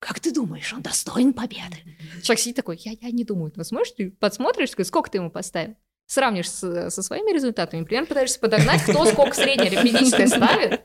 [0.00, 1.76] как ты думаешь, он достоин победы?
[2.22, 3.52] Человек сидит такой, я, я не думаю.
[3.54, 5.76] Вы сможете, подсмотришь, сколько ты ему поставил?
[6.06, 10.82] Сравнишь с, со своими результатами, примерно пытаешься подогнать, кто сколько среднее арифметическое ставит.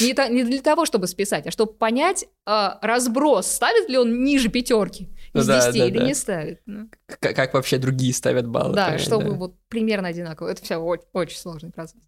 [0.00, 4.24] Не, та, не для того, чтобы списать, а чтобы понять э, разброс, ставит ли он
[4.24, 6.06] ниже пятерки из ну, 10 да, или да.
[6.06, 6.62] не ставит.
[6.64, 6.88] Ну.
[7.06, 8.74] Как, как вообще другие ставят баллы.
[8.74, 9.32] Да, чтобы да.
[9.32, 10.48] вот примерно одинаково.
[10.48, 12.00] Это все очень, очень сложный процесс.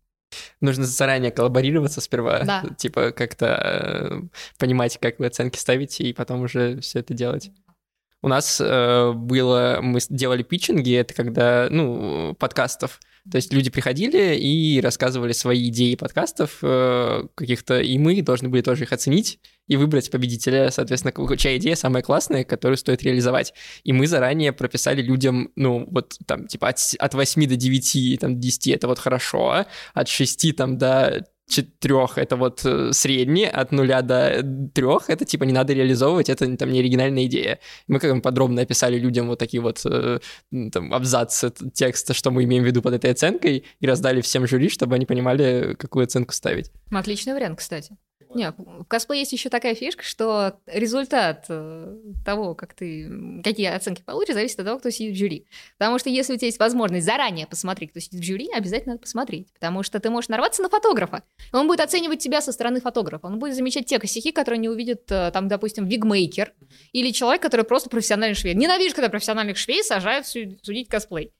[0.60, 2.64] Нужно заранее коллаборироваться сперва, да.
[2.76, 4.20] типа как-то э,
[4.58, 7.50] понимать, как вы оценки ставите, и потом уже все это делать.
[8.22, 14.36] У нас э, было, мы делали питчинги, это когда, ну, подкастов, то есть люди приходили
[14.36, 19.76] и рассказывали свои идеи подкастов э, каких-то, и мы должны были тоже их оценить и
[19.76, 23.52] выбрать победителя, соответственно, чья идея самая классная, которую стоит реализовать.
[23.84, 28.40] И мы заранее прописали людям, ну, вот там, типа, от, от 8 до 9, там,
[28.40, 34.02] 10 это вот хорошо, от 6 там до четырех это вот э, средний, от нуля
[34.02, 34.42] до
[34.74, 37.58] трех это типа не надо реализовывать, это там не оригинальная идея.
[37.88, 40.20] Мы как подробно описали людям вот такие вот э,
[40.72, 44.68] там, абзацы текста, что мы имеем в виду под этой оценкой, и раздали всем жюри,
[44.68, 46.70] чтобы они понимали, какую оценку ставить.
[46.90, 47.96] Отличный вариант, кстати.
[48.32, 53.10] Не, в косплее есть еще такая фишка, что результат э, того, как ты,
[53.42, 55.46] какие оценки получишь, зависит от того, кто сидит в жюри.
[55.78, 59.02] Потому что если у тебя есть возможность заранее посмотреть, кто сидит в жюри, обязательно надо
[59.02, 59.52] посмотреть.
[59.52, 61.24] Потому что ты можешь нарваться на фотографа.
[61.52, 63.26] Он будет оценивать тебя со стороны фотографа.
[63.26, 66.52] Он будет замечать те косяки, которые не увидит, э, там, допустим, вигмейкер
[66.92, 68.54] или человек, который просто профессиональный швей.
[68.54, 71.32] Ненавижу, когда профессиональных швей сажают судить косплей.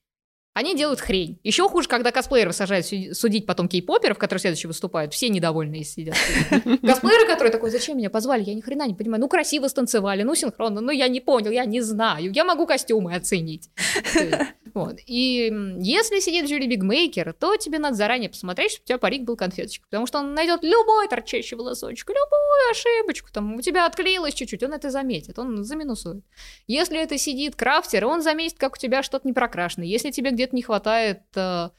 [0.52, 1.38] Они делают хрень.
[1.44, 2.86] Еще хуже, когда косплееров сажают
[3.16, 5.14] судить потом кей-поперов, которые следующие выступают.
[5.14, 6.16] Все недовольные сидят.
[6.50, 8.42] Косплееры, которые такой, зачем меня позвали?
[8.42, 9.20] Я ни хрена не понимаю.
[9.20, 10.80] Ну, красиво станцевали, ну, синхронно.
[10.80, 12.32] Ну, я не понял, я не знаю.
[12.32, 13.70] Я могу костюмы оценить.
[14.74, 14.98] Вот.
[15.06, 19.36] И если сидит жюри бигмейкер, то тебе надо заранее посмотреть, чтобы у тебя парик был
[19.36, 19.84] конфеточка.
[19.90, 23.28] Потому что он найдет любой торчащий волосочек, любую ошибочку.
[23.32, 26.24] Там у тебя отклеилось чуть-чуть, он это заметит, он заминусует.
[26.66, 29.84] Если это сидит крафтер, он заметит, как у тебя что-то не прокрашено.
[29.84, 31.70] Если тебе где-то не хватает э,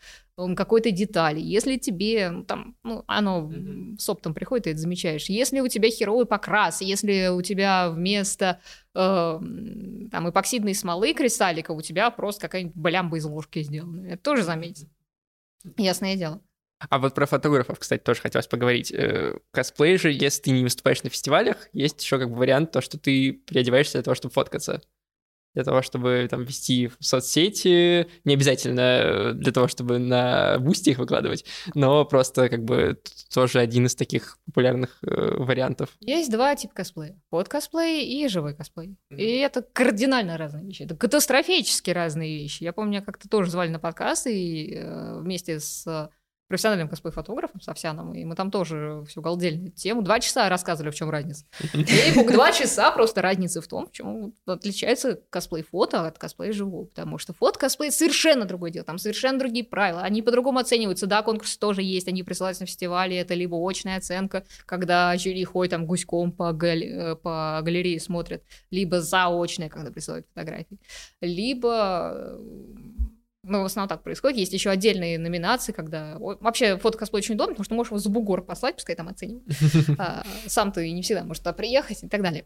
[0.56, 3.98] какой-то детали, если тебе там, ну, оно mm-hmm.
[3.98, 8.60] с оптом приходит, ты это замечаешь, если у тебя херовый покрас, если у тебя вместо
[8.94, 9.40] э,
[10.12, 14.90] там эпоксидной смолы кристаллика у тебя просто какая-нибудь блямба из ложки сделана, это тоже заметить.
[15.78, 16.42] Ясное дело.
[16.90, 18.92] А вот про фотографов, кстати, тоже хотелось поговорить.
[18.92, 22.82] Э, косплей же, если ты не выступаешь на фестивалях, есть еще как бы вариант то,
[22.82, 24.82] что ты переодеваешься для того, чтобы фоткаться.
[25.54, 30.92] Для того, чтобы там вести в соцсети, не обязательно э, для того, чтобы на бусте
[30.92, 33.00] их выкладывать, но просто как бы
[33.34, 35.90] тоже один из таких популярных э, вариантов.
[36.00, 37.20] Есть два типа косплея.
[37.30, 38.98] Под-косплей и живой косплей.
[39.10, 40.84] И это кардинально разные вещи.
[40.84, 42.64] Это катастрофически разные вещи.
[42.64, 46.10] Я помню, как-то тоже звали на подкаст и э, вместе с
[46.52, 50.02] профессиональным косплей-фотографом с Овсяном, и мы там тоже всю галдели тему.
[50.02, 51.46] Два часа рассказывали, в чем разница.
[51.74, 56.88] И два часа просто разницы в том, в чем отличается косплей-фото от косплей живого.
[56.88, 60.02] Потому что фото-косплей совершенно другое дело, там совершенно другие правила.
[60.02, 61.08] Они по-другому оцениваются.
[61.08, 65.72] Да, конкурсы тоже есть, они присылаются на фестивале, это либо очная оценка, когда жюри ходит
[65.72, 66.84] там гуськом по, галь...
[66.84, 70.78] Э, по галерее смотрят, либо заочная, когда присылают фотографии,
[71.22, 72.40] либо э,
[73.44, 74.38] ну, в основном так происходит.
[74.38, 76.18] Есть еще отдельные номинации, когда...
[76.20, 79.48] Вообще, фотокосплей очень удобно, потому что можешь его за бугор послать, пускай там оценивают.
[79.98, 82.46] А, сам ты не всегда можешь туда приехать и так далее.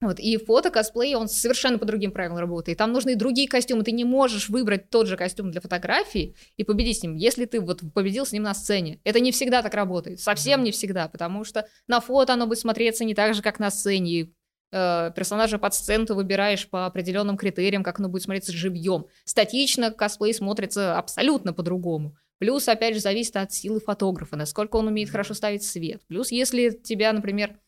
[0.00, 2.78] Вот, и фото-косплей, он совершенно по другим правилам работает.
[2.78, 3.82] Там нужны другие костюмы.
[3.84, 7.60] Ты не можешь выбрать тот же костюм для фотографии и победить с ним, если ты
[7.60, 9.00] вот победил с ним на сцене.
[9.04, 10.20] Это не всегда так работает.
[10.20, 13.70] Совсем не всегда, потому что на фото оно будет смотреться не так же, как на
[13.70, 14.32] сцене
[14.72, 19.06] э, персонажа под сцену ты выбираешь по определенным критериям, как оно будет смотреться живьем.
[19.24, 22.16] Статично косплей смотрится абсолютно по-другому.
[22.38, 26.02] Плюс, опять же, зависит от силы фотографа, насколько он умеет хорошо ставить свет.
[26.08, 27.58] Плюс, если тебя, например,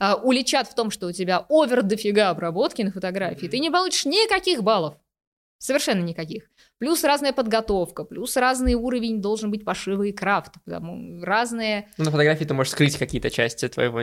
[0.00, 4.06] э, уличат в том, что у тебя овер дофига обработки на фотографии, ты не получишь
[4.06, 4.96] никаких баллов.
[5.62, 6.50] Совершенно никаких.
[6.78, 11.88] Плюс разная подготовка, плюс разный уровень должен быть пошива и крафта, потому разные...
[11.98, 14.00] Ну, на фотографии ты можешь скрыть какие-то части твоего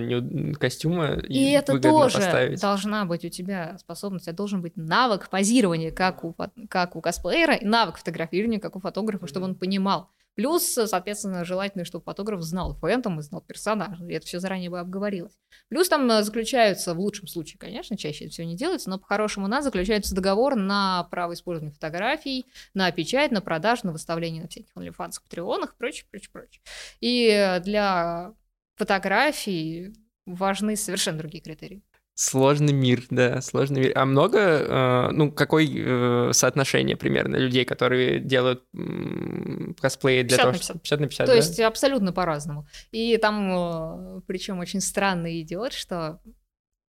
[0.57, 2.61] костюма и, и это тоже поставить.
[2.61, 6.33] должна быть у тебя способность, это должен быть навык позирования, как у,
[6.69, 11.83] как у косплеера, и навык фотографирования, как у фотографа, чтобы он понимал, Плюс, соответственно, желательно,
[11.83, 14.05] чтобы фотограф знал фэнтом и знал персонажа.
[14.05, 15.37] И это все заранее бы обговорилось.
[15.67, 19.47] Плюс там э, заключаются, в лучшем случае, конечно, чаще это все не делается, но по-хорошему
[19.47, 24.47] у нас заключается договор на право использования фотографий, на печать, на продажу, на выставление на
[24.47, 26.61] всяких OnlyFans, патреонах, прочее, прочее, прочее.
[27.01, 28.33] И для
[28.75, 29.93] фотографий
[30.25, 31.83] важны совершенно другие критерии.
[32.21, 33.91] Сложный мир, да, сложный мир.
[33.95, 40.37] А много, э, ну, какое э, соотношение примерно людей, которые делают э, косплеи для 50
[40.37, 40.81] того, на 50.
[40.81, 41.37] 50 на 50, То да?
[41.37, 42.67] есть абсолютно по-разному.
[42.91, 46.19] И там, э, причем очень странно идет, что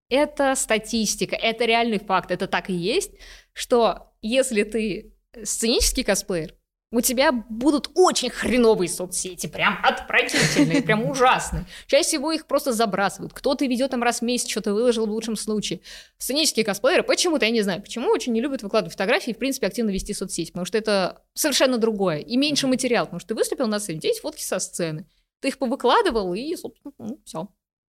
[0.08, 3.12] это статистика, это реальный факт, это так и есть,
[3.52, 5.14] что если ты
[5.44, 6.56] сценический косплеер,
[6.92, 11.64] у тебя будут очень хреновые соцсети, прям отвратительные, прям ужасные.
[11.86, 13.32] Чаще всего их просто забрасывают.
[13.32, 15.82] Кто-то ведет там раз в месяц, что-то выложил в лучшем случае.
[16.18, 19.68] Сценические косплееры, почему-то, я не знаю, почему очень не любят выкладывать фотографии и, в принципе,
[19.68, 22.18] активно вести соцсети, потому что это совершенно другое.
[22.18, 25.06] И меньше материал, потому что ты выступил на сцене, здесь фотки со сцены.
[25.40, 27.48] Ты их повыкладывал, и, собственно, ну, все.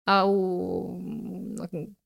[0.06, 1.00] А у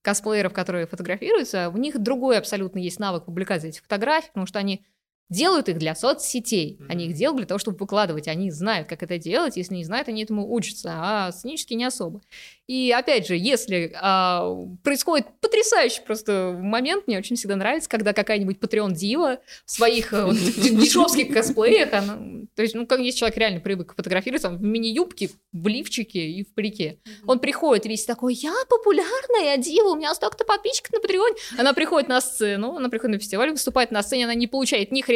[0.04, 4.86] косплееров, которые фотографируются, у них другой абсолютно есть навык публикации этих фотографий, потому что они
[5.30, 6.78] делают их для соцсетей.
[6.80, 6.86] Mm-hmm.
[6.89, 8.28] Они их делают для того, чтобы выкладывать.
[8.28, 9.57] Они знают, как это делать.
[9.57, 12.21] Если не знают, они этому учатся, а сценически не особо.
[12.67, 18.57] И опять же, если а, происходит потрясающий просто момент, мне очень всегда нравится, когда какая-нибудь
[18.57, 23.93] Patreon Дива в своих э, дешевских косплеях, то есть, ну, как есть человек реально привык
[23.95, 26.99] фотографироваться в мини-юбке, в лифчике и в парике.
[27.28, 31.36] Он приходит весь такой, я популярная Дива, у меня столько-то подписчиков на Patreon.
[31.59, 35.01] Она приходит на сцену, она приходит на фестиваль, выступает на сцене, она не получает ни
[35.01, 35.14] хрена,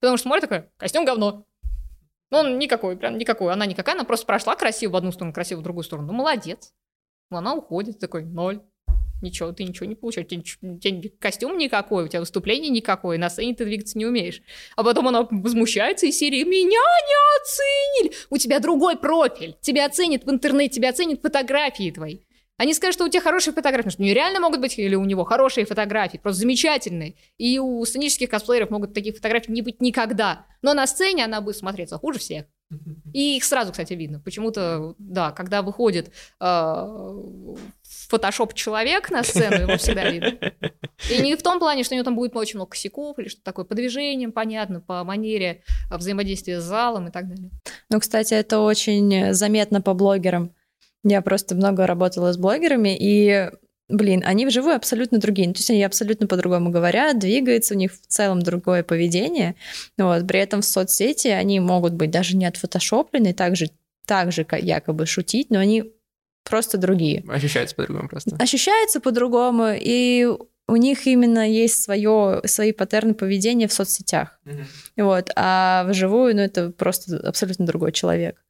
[0.00, 1.44] потому что смотрит такой, костюм говно.
[2.30, 3.52] Ну, он никакой, прям никакой.
[3.52, 6.08] Она никакая, она просто прошла красиво в одну сторону, красиво в другую сторону.
[6.08, 6.72] Ну, молодец.
[7.30, 8.60] Она уходит, такой, ноль.
[9.22, 10.26] Ничего, ты ничего не получаешь.
[10.26, 14.04] У тебя, у тебя костюм никакой, у тебя выступление никакое, на сцене ты двигаться не
[14.04, 14.42] умеешь.
[14.76, 19.56] А потом она возмущается из серии «Меня не оценили!» У тебя другой профиль.
[19.60, 22.18] Тебя оценят в интернете, тебя оценят фотографии твои.
[22.56, 24.94] Они скажут, что у тебя хорошие фотографии, потому что у нее реально могут быть, или
[24.94, 27.16] у него хорошие фотографии, просто замечательные.
[27.36, 30.46] И у сценических косплееров могут таких фотографий не быть никогда.
[30.62, 32.46] Но на сцене она будет смотреться хуже всех.
[33.12, 34.20] И их сразу, кстати, видно.
[34.20, 37.22] Почему-то, да, когда выходит э,
[38.08, 40.38] фотошоп человек на сцену, его всегда видно.
[41.10, 43.44] И не в том плане, что у него там будет очень много косяков или что-то
[43.44, 47.50] такое, по движениям, понятно, по манере взаимодействия с залом и так далее.
[47.90, 50.52] Ну, кстати, это очень заметно по блогерам.
[51.04, 53.50] Я просто много работала с блогерами, и
[53.88, 55.48] блин, они вживую абсолютно другие.
[55.48, 59.54] Ну, то есть они абсолютно по-другому говорят, двигаются, у них в целом другое поведение.
[59.98, 60.26] Вот.
[60.26, 63.70] При этом в соцсети они могут быть даже не отфотошоплены, так же,
[64.06, 65.92] так же якобы шутить, но они
[66.44, 67.24] просто другие.
[67.28, 68.36] Ощущаются по-другому просто.
[68.36, 70.28] Ощущаются по-другому, и
[70.66, 74.38] у них именно есть свое, свои паттерны поведения в соцсетях.
[74.44, 74.64] Mm-hmm.
[75.04, 75.30] Вот.
[75.36, 78.43] А вживую, ну, это просто абсолютно другой человек.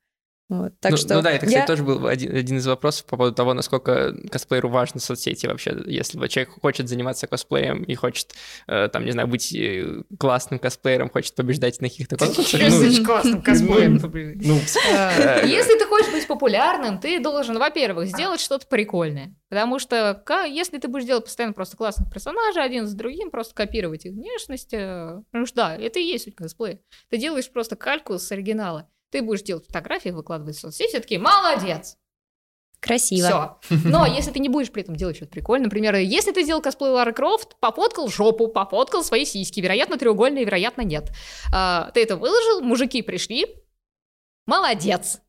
[0.50, 3.06] Вот, так ну, что ну да, это, кстати, я- тоже был один, один из вопросов
[3.06, 5.82] по поводу того, насколько косплееру важны соцсети вообще.
[5.86, 8.34] Если человек хочет заниматься косплеем и хочет,
[8.66, 13.42] э, там, не знаю, быть э, классным косплеером, хочет побеждать на каких-то конкурсах, ну, классным
[13.42, 13.98] косплеем?
[14.42, 14.60] ну,
[14.92, 19.34] Э, Если ты хочешь быть популярным, ты должен, во-первых, сделать что-то прикольное.
[19.48, 24.04] Потому что если ты будешь делать постоянно просто классных персонажей, один за другим, просто копировать
[24.04, 26.80] их внешность, э, ну что, да, это и есть суть косплея.
[27.08, 28.90] Ты делаешь просто кальку с оригинала.
[29.14, 31.98] Ты будешь делать фотографии, выкладывать в соцсети, все такие, молодец,
[32.80, 33.60] красиво.
[33.62, 33.76] все.
[33.84, 36.90] Но если ты не будешь при этом делать что-то прикольное, например, если ты сделал косплей
[36.90, 41.12] Лары Крофт, пофоткал жопу, пофоткал свои сиськи, вероятно, треугольные, вероятно, нет.
[41.54, 43.46] А, ты это выложил, мужики пришли,
[44.46, 45.20] молодец.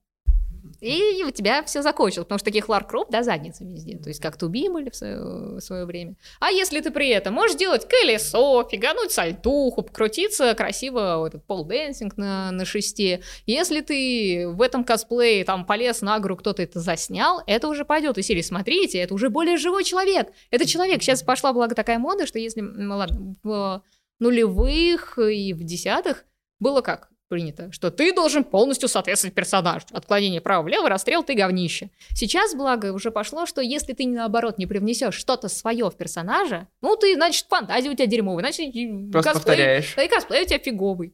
[0.86, 3.98] И у тебя все закончилось, потому что таких Лар Крофт до задницы везде.
[3.98, 6.16] То есть как туби были в свое, в свое время.
[6.40, 12.18] А если ты при этом можешь делать колесо, фигануть сальтуху, покрутиться красиво, вот этот полденсинг
[12.18, 17.42] на, на шесте, если ты в этом косплее там полез на гору, кто-то это заснял,
[17.48, 18.44] это уже пойдет из серии.
[18.44, 20.28] Смотрите, это уже более живой человек.
[20.52, 21.02] Это человек.
[21.02, 23.82] Сейчас пошла, благо, такая мода, что если м, ладно, в
[24.20, 26.26] нулевых и в десятых
[26.60, 27.10] было как?
[27.28, 29.86] Принято, что ты должен полностью соответствовать персонажу.
[29.92, 31.90] Отклонение право-влево, расстрел, ты говнище.
[32.14, 36.96] Сейчас, благо, уже пошло, что если ты, наоборот, не привнесешь что-то свое в персонажа, ну,
[36.96, 38.74] ты, значит, фантазия у тебя дерьмовая, значит,
[39.12, 39.94] просто косплей- повторяешь.
[39.96, 41.14] да и косплей у тебя фиговый.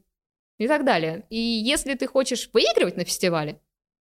[0.57, 1.25] И так далее.
[1.29, 3.59] И если ты хочешь выигрывать на фестивале,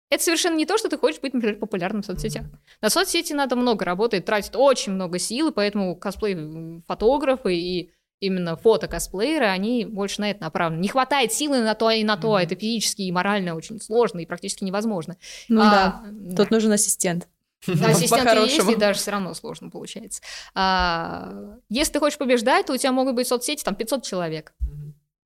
[0.09, 2.43] это совершенно не то, что ты хочешь быть, например, популярным в соцсетях.
[2.81, 7.91] На соцсети надо много работать, тратить очень много сил, и поэтому косплей-фотографы и
[8.21, 10.79] именно фото-косплееры, они больше на это направлены.
[10.81, 12.37] Не хватает силы на то и на то, Мгм.
[12.37, 15.17] это физически и морально очень сложно и практически невозможно.
[15.49, 17.27] Ну А, да, тут нужен ассистент.
[17.67, 20.21] да, ассистенты есть, и даже все равно сложно получается.
[20.55, 24.53] А, если ты хочешь побеждать, то у тебя могут быть соцсети, там 500 человек.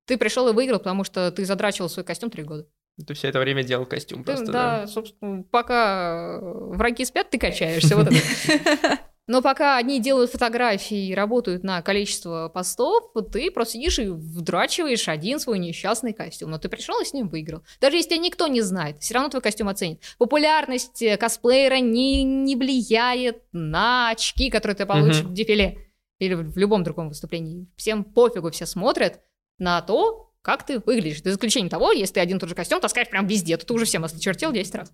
[0.06, 2.66] Ты пришел и выиграл, потому что ты задрачивал свой костюм три года.
[3.06, 4.86] Ты все это время делал костюм Ты, просто, да, да.
[4.86, 7.94] собственно, пока враги спят, ты качаешься.
[7.96, 8.16] Вот это.
[9.28, 15.08] Но пока одни делают фотографии и работают на количество постов, ты просто сидишь и вдрачиваешь
[15.08, 16.50] один свой несчастный костюм.
[16.50, 17.62] Но ты пришел и с ним выиграл.
[17.80, 20.00] Даже если тебя никто не знает, все равно твой костюм оценит.
[20.18, 25.30] Популярность э, косплеера не, не влияет на очки, которые ты получишь Мгм.
[25.30, 25.78] в дефиле
[26.20, 27.66] или в в любом другом выступлении.
[27.76, 29.20] Всем пофигу, все смотрят
[29.58, 31.22] на то, как ты выглядишь.
[31.24, 33.74] За исключением того, если ты один и тот же костюм таскаешь прям везде, то ты
[33.74, 34.92] уже всем осточертел 10 раз.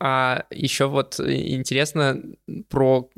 [0.00, 2.20] А еще вот интересно
[2.68, 3.08] про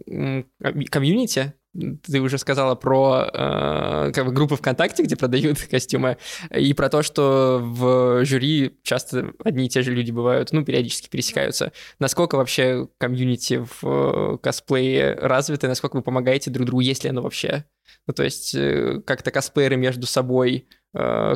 [0.91, 1.55] комьюнити.
[2.03, 6.17] Ты уже сказала про э, как бы группы ВКонтакте, где продают костюмы,
[6.55, 11.09] и про то, что в жюри часто одни и те же люди бывают, ну, периодически
[11.09, 11.73] пересекаются.
[11.99, 17.21] Насколько вообще комьюнити в э, косплее развито, насколько вы помогаете друг другу, есть ли оно
[17.21, 17.65] вообще?
[18.07, 20.86] Ну, то есть э, как-то косплееры между собой э,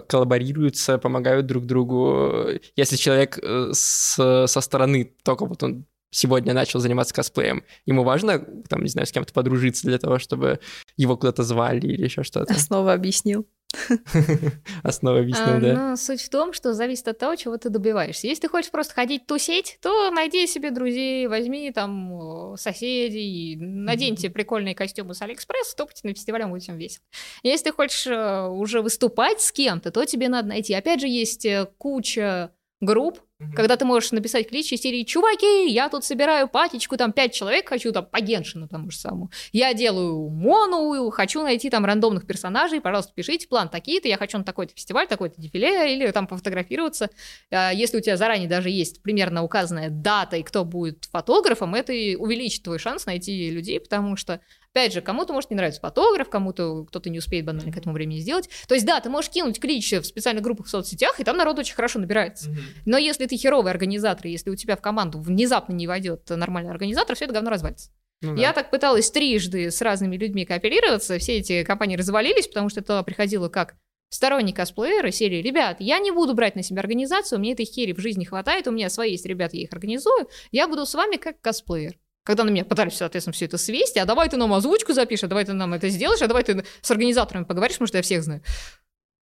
[0.08, 2.48] коллаборируются, помогают друг другу.
[2.76, 8.44] Если человек э, с- со стороны только вот он сегодня начал заниматься косплеем, ему важно,
[8.68, 10.58] там, не знаю, с кем-то подружиться для того, чтобы
[10.96, 12.52] его куда-то звали или еще что-то.
[12.58, 13.46] Снова объяснил.
[14.82, 15.72] Основа объяснил, А, да.
[15.90, 18.26] Но суть в том, что зависит от того, чего ты добиваешься.
[18.26, 24.74] Если ты хочешь просто ходить тусить, то найди себе друзей, возьми там соседей, наденьте прикольные
[24.74, 27.04] костюмы с Алиэкспресс, топайте на фестивале, будет всем весело.
[27.42, 30.74] Если ты хочешь э, уже выступать с кем-то, то тебе надо найти.
[30.74, 33.20] Опять же, есть э, куча групп,
[33.54, 37.68] когда ты можешь написать клич из серии «Чуваки, я тут собираю патечку, там пять человек,
[37.68, 39.30] хочу там по Геншину тому же самому.
[39.52, 44.44] Я делаю мону, хочу найти там рандомных персонажей, пожалуйста, пишите план такие-то, я хочу на
[44.44, 47.10] такой-то фестиваль, такой-то дефиле, или там пофотографироваться.
[47.50, 51.92] А, Если у тебя заранее даже есть примерно указанная дата и кто будет фотографом, это
[51.92, 54.40] и увеличит твой шанс найти людей, потому что
[54.72, 58.20] Опять же, кому-то может не нравиться фотограф, кому-то кто-то не успеет банально к этому времени
[58.20, 58.48] сделать.
[58.68, 61.58] То есть, да, ты можешь кинуть клич в специальных группах в соцсетях, и там народ
[61.58, 62.50] очень хорошо набирается.
[62.86, 66.70] Но если ты херовый организатор, и если у тебя в команду внезапно не войдет нормальный
[66.70, 67.90] организатор, все это говно развалится.
[68.22, 68.40] Ну да.
[68.40, 73.02] Я так пыталась трижды с разными людьми кооперироваться, все эти компании развалились, потому что это
[73.02, 73.76] приходило как
[74.10, 77.92] сторонний косплеер из серии «Ребят, я не буду брать на себя организацию, мне этой хери
[77.92, 81.16] в жизни хватает, у меня свои есть ребята, я их организую, я буду с вами
[81.16, 81.98] как косплеер».
[82.30, 85.26] Когда на меня пытались, соответственно, все это свести, а давай ты нам озвучку запишешь, а
[85.26, 88.22] давай ты нам это сделаешь, а давай ты с организаторами поговоришь, потому что я всех
[88.22, 88.40] знаю.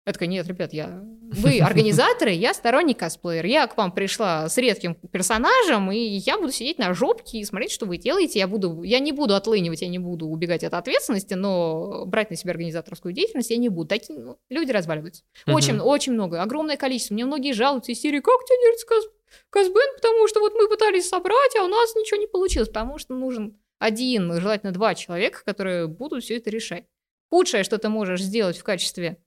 [0.05, 1.03] Я такая, нет, ребят, я...
[1.33, 3.43] Вы организаторы, я сторонний косплеер.
[3.45, 7.71] Я к вам пришла с редким персонажем, и я буду сидеть на жопке и смотреть,
[7.71, 8.39] что вы делаете.
[8.39, 8.81] Я, буду...
[8.83, 13.13] я не буду отлынивать, я не буду убегать от ответственности, но брать на себя организаторскую
[13.13, 13.89] деятельность я не буду.
[13.89, 15.23] Такие ну, люди разваливаются.
[15.47, 17.13] Очень, очень много, огромное количество.
[17.13, 19.05] Мне многие жалуются из серии, как тебе кос...
[19.49, 23.13] Казбен, потому что вот мы пытались собрать, а у нас ничего не получилось, потому что
[23.13, 26.85] нужен один, желательно два человека, которые будут все это решать.
[27.29, 29.17] Худшее, что ты можешь сделать в качестве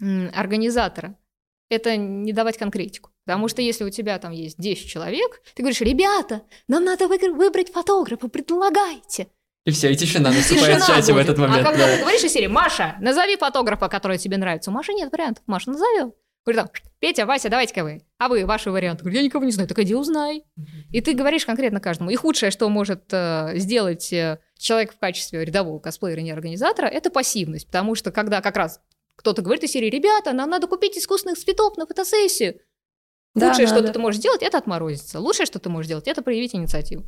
[0.00, 1.18] организатора,
[1.68, 3.10] это не давать конкретику.
[3.24, 7.32] Потому что если у тебя там есть 10 человек, ты говоришь, ребята, нам надо вы-
[7.32, 9.28] выбрать фотографа, предлагайте.
[9.66, 11.60] И все, и тишина наступает в чате в этот момент.
[11.60, 11.94] А когда да.
[11.94, 14.70] ты говоришь из серии, Маша, назови фотографа, который тебе нравится.
[14.70, 15.44] У Маши нет вариантов.
[15.46, 16.14] Маша, назовем.
[16.52, 18.02] Говорит, там, Петя, Вася, давайте-ка вы.
[18.18, 19.02] А вы, ваши варианты.
[19.02, 19.68] Говорю, я никого не знаю.
[19.68, 20.44] Так иди узнай.
[20.90, 22.10] И ты говоришь конкретно каждому.
[22.10, 27.10] И худшее, что может э, сделать э, человек в качестве рядового косплеера, не организатора, это
[27.10, 27.66] пассивность.
[27.66, 28.80] Потому что когда как раз
[29.16, 32.60] кто-то говорит из серии, ребята, нам надо купить искусственных цветов на фотосессию.
[33.34, 33.92] Да, Лучшее, что надо.
[33.92, 35.20] ты можешь сделать, это отморозиться.
[35.20, 37.04] Лучшее, что ты можешь сделать, это проявить инициативу.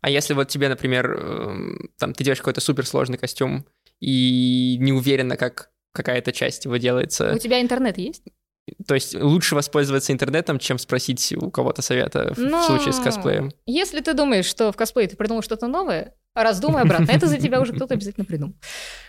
[0.00, 3.66] А если вот тебе, например, эм, там ты делаешь какой-то суперсложный костюм
[4.00, 8.22] и не уверена, как какая-то часть его делается, У тебя интернет есть?
[8.86, 13.50] то есть лучше воспользоваться интернетом, чем спросить у кого-то совета в- в случае с косплеем.
[13.66, 17.10] Если ты думаешь, что в косплее ты придумал что-то новое, раздумай обратно.
[17.10, 18.54] Это за тебя уже кто-то обязательно придумал.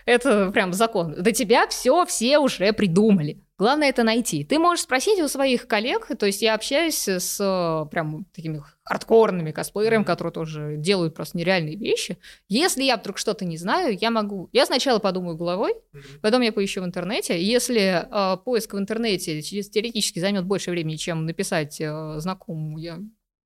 [0.04, 1.14] Это прям закон.
[1.22, 3.44] До тебя все, все уже придумали.
[3.58, 4.42] Главное это найти.
[4.44, 9.52] Ты можешь спросить у своих коллег, то есть я общаюсь с э, прям такими хардкорными
[9.52, 12.18] косплеерами, которые тоже делают просто нереальные вещи.
[12.48, 14.48] Если я вдруг что-то не знаю, я могу...
[14.52, 15.74] Я сначала подумаю головой,
[16.20, 17.40] потом я поищу в интернете.
[17.40, 22.98] Если э, поиск в интернете теоретически займет больше времени, чем написать э, знакомому, я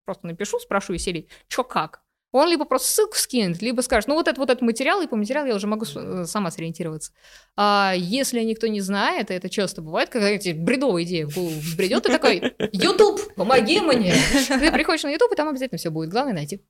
[0.05, 2.06] просто напишу, спрошу из серии, что как.
[2.33, 5.17] Он либо просто ссылку скинет, либо скажет, ну вот это вот этот материал, и по
[5.17, 7.13] материалу я уже могу э, сама сориентироваться.
[7.57, 12.03] А если никто не знает, это часто бывает, когда эти бредовые идеи в голову бредет,
[12.03, 14.15] ты такой, YouTube, помоги мне.
[14.49, 16.11] Ты приходишь на YouTube, и там обязательно все будет.
[16.11, 16.63] Главное найти.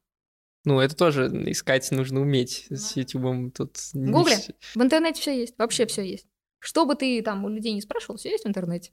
[0.65, 3.77] Ну, это тоже искать нужно уметь с Ютубом тут.
[3.95, 4.35] Гугли.
[4.75, 6.27] В интернете все есть, вообще все есть.
[6.59, 8.91] Что бы ты там у людей не спрашивал, все есть в интернете.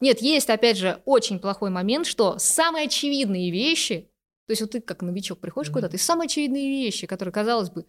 [0.00, 4.10] Нет, есть, опять же, очень плохой момент, что самые очевидные вещи,
[4.46, 5.74] то есть вот ты как новичок приходишь Мгм.
[5.74, 7.86] куда-то, и самые очевидные вещи, которые, казалось бы,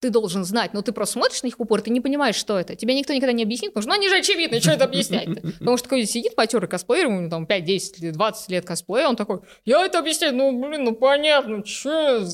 [0.00, 2.58] ты должен знать, но ты просто смотришь на них в упор, ты не понимаешь, что
[2.58, 2.76] это.
[2.76, 5.40] Тебе никто никогда не объяснит, потому что ну, они же очевидны, что это объяснять-то?
[5.58, 9.16] Потому что такой сидит матерый косплеер, ему там 5, 10, или 20 лет косплея, он
[9.16, 12.26] такой, я это объясняю, ну, блин, ну понятно, че,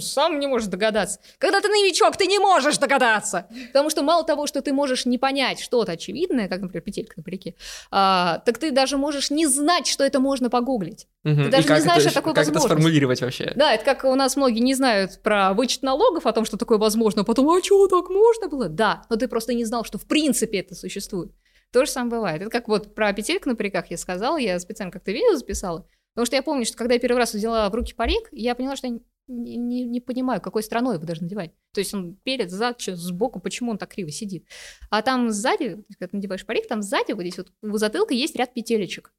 [0.00, 1.18] сам не можешь догадаться.
[1.38, 3.46] Когда ты новичок, ты не можешь догадаться.
[3.68, 7.22] Потому что мало того, что ты можешь не понять что-то очевидное, как, например, петелька на
[7.22, 7.54] парике,
[7.90, 11.08] а, так ты даже можешь не знать, что это можно погуглить.
[11.24, 11.44] Мгм.
[11.44, 12.80] Ты даже не как знаешь это, о такой Как это возможности.
[12.80, 13.52] сформулировать вообще?
[13.54, 16.78] Да, это как у нас многие не знают про вычет налогов, о том, что такое
[16.78, 18.68] возможно, а потом, а что, так можно было?
[18.68, 21.32] Да, но ты просто не знал, что в принципе это существует.
[21.70, 22.42] То же самое бывает.
[22.42, 26.26] Это как вот про петельку на париках я сказала, я специально как-то видео записала, потому
[26.26, 28.88] что я помню, что когда я первый раз взяла в руки парик, я поняла, что
[28.88, 28.98] я
[29.28, 31.52] не, не- не понимаю, какой страной его даже надевать.
[31.72, 34.46] То есть он перед, зад, что, сбоку, почему он так криво сидит.
[34.90, 38.36] А там сзади, когда ты надеваешь парик, там сзади, вот здесь вот у затылка есть
[38.36, 39.12] ряд петелечек.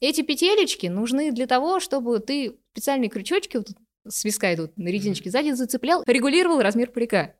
[0.00, 3.76] Эти петелечки нужны для того, чтобы ты специальные крючочки вот тут
[4.06, 7.34] с виска идут на резиночке сзади зацеплял, регулировал размер парика.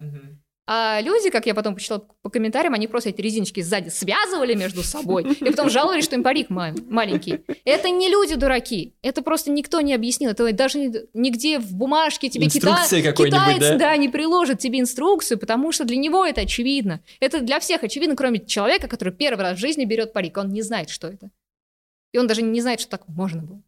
[0.71, 4.83] А люди, как я потом почитала по комментариям, они просто эти резиночки сзади связывали между
[4.83, 7.41] собой и потом жаловались, что им парик ма- маленький.
[7.65, 8.93] Это не люди дураки.
[9.01, 10.29] Это просто никто не объяснил.
[10.31, 12.77] Это даже ни- нигде в бумажке тебе кита-
[13.31, 13.97] китаец, да?
[13.97, 17.01] не приложит тебе инструкцию, потому что для него это очевидно.
[17.19, 20.37] Это для всех очевидно, кроме человека, который первый раз в жизни берет парик.
[20.37, 21.31] Он не знает, что это.
[22.13, 23.63] И он даже не знает, что так можно было.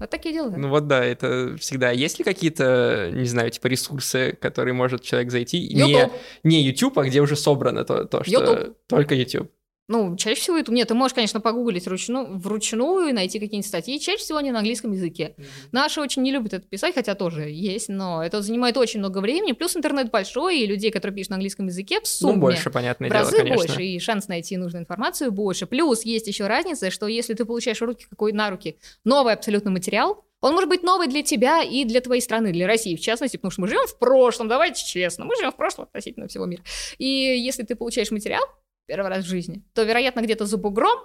[0.00, 0.50] Вот такие дела.
[0.56, 1.90] Ну вот да, это всегда.
[1.90, 5.74] Есть ли какие-то, не знаю, типа ресурсы, которые может человек зайти?
[5.74, 6.12] Не, YouTube.
[6.44, 8.76] не YouTube, а где уже собрано то, то что YouTube.
[8.86, 9.50] только YouTube.
[9.88, 10.74] Ну, чаще всего YouTube.
[10.74, 13.98] Нет, ты можешь, конечно, погуглить вручную, вручную и найти какие-нибудь статьи.
[13.98, 15.34] Чаще всего они на английском языке.
[15.72, 19.52] Наши очень не любят это писать, хотя тоже есть, но это занимает очень много времени.
[19.52, 23.08] Плюс интернет большой, и людей, которые пишут на английском языке, в сумме Ну, больше, понятное
[23.08, 23.56] в дело, разы конечно.
[23.56, 25.66] больше, и шанс найти нужную информацию больше.
[25.66, 30.22] Плюс есть еще разница, что если ты получаешь руки какой на руки новый абсолютно материал,
[30.40, 33.50] он может быть новый для тебя и для твоей страны, для России, в частности, потому
[33.50, 36.62] что мы живем в прошлом, давайте честно, мы живем в прошлом относительно всего мира.
[36.98, 38.44] И если ты получаешь материал
[38.88, 40.98] первый раз в жизни, то, вероятно, где-то за бугром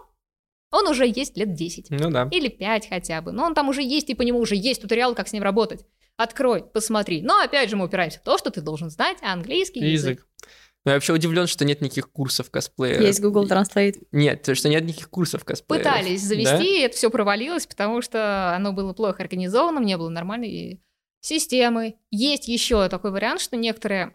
[0.71, 1.91] он уже есть лет 10.
[1.91, 2.27] Ну да.
[2.31, 3.31] Или 5 хотя бы.
[3.31, 5.85] Но он там уже есть, и по нему уже есть туториал, как с ним работать.
[6.17, 7.21] Открой, посмотри.
[7.21, 10.17] Но опять же мы упираемся в то, что ты должен знать английский язык.
[10.17, 10.27] Язык.
[10.85, 12.99] Ну, я вообще удивлен, что нет никаких курсов косплея.
[12.99, 14.05] Есть Google Translate.
[14.11, 15.81] Нет, то, что нет никаких курсов косплея.
[15.81, 20.81] Пытались завести, и это все провалилось, потому что оно было плохо организовано, не было нормальной
[21.21, 21.95] системы.
[22.09, 24.13] Есть еще такой вариант, что некоторые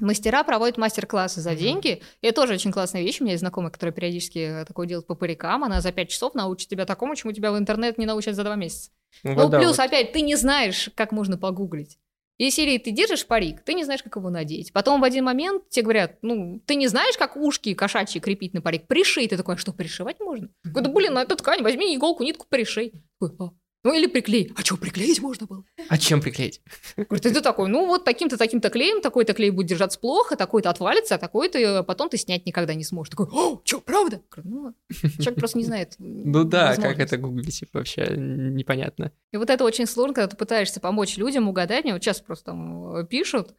[0.00, 2.02] мастера проводят мастер-классы за деньги.
[2.20, 3.20] И это тоже очень классная вещь.
[3.20, 5.64] У меня есть знакомая, которая периодически такое делает по парикам.
[5.64, 8.54] Она за 5 часов научит тебя такому, чему тебя в интернет не научат за 2
[8.56, 8.90] месяца.
[9.22, 9.86] Ну, Ну, да, плюс, вот.
[9.86, 11.98] опять, ты не знаешь, как можно погуглить.
[12.36, 14.72] И серии ты держишь парик, ты не знаешь, как его надеть.
[14.72, 18.62] Потом в один момент тебе говорят, ну, ты не знаешь, как ушки кошачьи крепить на
[18.62, 19.26] парик, пришей.
[19.26, 20.48] Ты такой, а что, пришивать можно?
[20.62, 22.92] Говорю, да блин, на эту ткань возьми иголку, нитку, пришей.
[23.18, 23.50] Такой, «А».
[23.84, 24.52] Ну или приклей.
[24.56, 25.64] А что, приклеить можно было?
[25.88, 26.60] А чем приклеить?
[26.96, 31.14] Говорит, ты такой, ну вот таким-то, таким-то клеем, такой-то клей будет держаться плохо, такой-то отвалится,
[31.14, 33.10] а такой-то э, потом ты снять никогда не сможешь.
[33.10, 34.20] Такой, о, что, правда?
[34.30, 34.74] Говорю, ну,
[35.22, 35.94] человек просто не знает.
[35.98, 39.12] Ну да, как это гуглить вообще непонятно.
[39.32, 41.84] И вот это очень сложно, когда ты пытаешься помочь людям угадать.
[41.84, 43.54] Мне вот сейчас просто там э, пишут,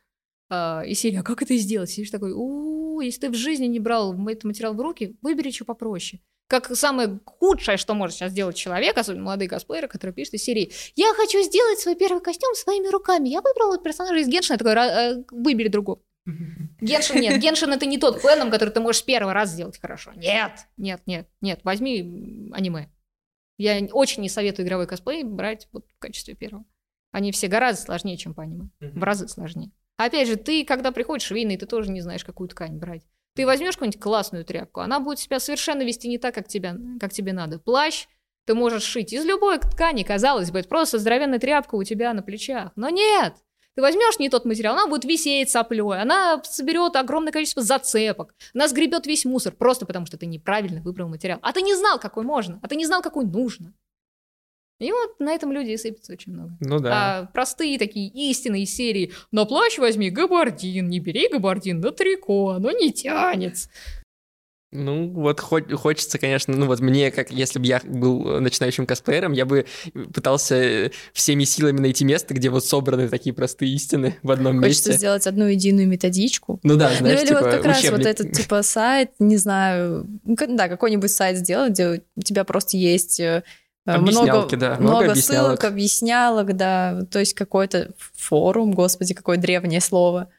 [0.50, 1.90] а, и Сирия, а как это сделать?
[1.90, 5.66] Сидишь такой, у если ты в жизни не брал этот материал в руки, выбери что
[5.66, 6.22] попроще.
[6.50, 10.72] Как самое худшее, что может сейчас сделать человек, особенно молодые косплееры, которые пишут из серии
[10.96, 13.30] «Я хочу сделать свой первый костюм своими руками.
[13.30, 14.58] Я выбрал вот персонажа из Геншина».
[14.58, 16.02] Такой, «Ра- э, выбери другого.
[16.82, 17.40] Геншин нет.
[17.40, 20.12] Геншин это не тот фэном, который ты можешь первый раз сделать хорошо.
[20.16, 21.60] Нет, нет, нет, нет.
[21.64, 22.90] Возьми аниме.
[23.60, 26.66] Я очень не советую игровой косплей брать вот в качестве первого.
[27.12, 28.70] Они все гораздо сложнее, чем по аниме.
[28.80, 29.72] В разы сложнее.
[29.98, 33.04] Опять же, ты, когда приходишь швейный, ты тоже не знаешь, какую ткань брать.
[33.36, 37.14] Ты возьмешь какую-нибудь классную тряпку, она будет себя совершенно вести не так, как, тебя, как
[37.14, 37.60] тебе надо.
[37.60, 38.08] Плащ
[38.46, 42.24] ты можешь шить из любой ткани, казалось бы, это просто здоровенная тряпка у тебя на
[42.24, 42.72] плечах.
[42.76, 43.36] Но нет!
[43.76, 48.68] Ты возьмешь не тот материал, она будет висеть соплей, она соберет огромное количество зацепок, она
[48.68, 51.40] сгребет весь мусор, просто потому что ты неправильно выбрал материал.
[51.42, 53.74] А ты не знал, какой можно, а ты не знал, какой нужно.
[54.80, 56.58] И вот на этом люди и сыпятся очень много.
[56.62, 56.92] Ну да.
[56.94, 62.72] А простые такие истинные серии «На плащ возьми габардин, не бери габардин на трико, оно
[62.72, 63.70] не тянется».
[64.72, 69.32] Ну, вот хо- хочется, конечно, ну вот мне, как если бы я был начинающим косплеером,
[69.32, 69.66] я бы
[70.14, 75.00] пытался всеми силами найти место, где вот собраны такие простые истины в одном Хочется месте.
[75.00, 76.60] сделать одну единую методичку.
[76.62, 77.98] Ну да, знаешь, ну или типа вот как раз учебник.
[77.98, 83.20] вот этот типа сайт, не знаю, да, какой-нибудь сайт сделать, где у тебя просто есть
[83.20, 83.44] э,
[83.86, 85.60] Объяснялки, много, да, много много объяснялок.
[85.60, 90.30] ссылок, объяснялок, да, то есть какой-то форум, господи, какое древнее слово.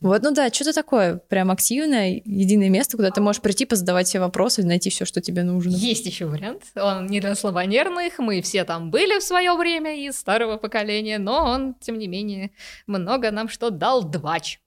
[0.00, 4.18] Вот, ну да, что-то такое, прям активное, единое место, куда ты можешь прийти, позадавать все
[4.18, 5.70] вопросы, найти все, что тебе нужно.
[5.70, 6.62] Есть еще вариант.
[6.74, 11.44] Он не для слабонервных, мы все там были в свое время из старого поколения, но
[11.44, 12.50] он, тем не менее,
[12.86, 14.58] много нам что дал двач.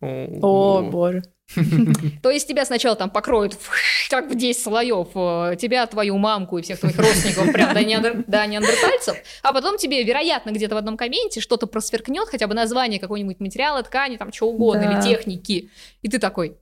[0.00, 1.22] О, боже.
[2.22, 3.70] То есть тебя сначала там покроют в,
[4.10, 8.24] так в 10 слоев, э, тебя, твою мамку и всех твоих родственников прям до, неандер-
[8.26, 13.00] до неандертальцев, а потом тебе, вероятно, где-то в одном комменте что-то просверкнет, хотя бы название
[13.00, 14.92] какого-нибудь материала, ткани, там, чего угодно, Да.
[14.92, 15.70] или техники,
[16.02, 16.58] и ты такой,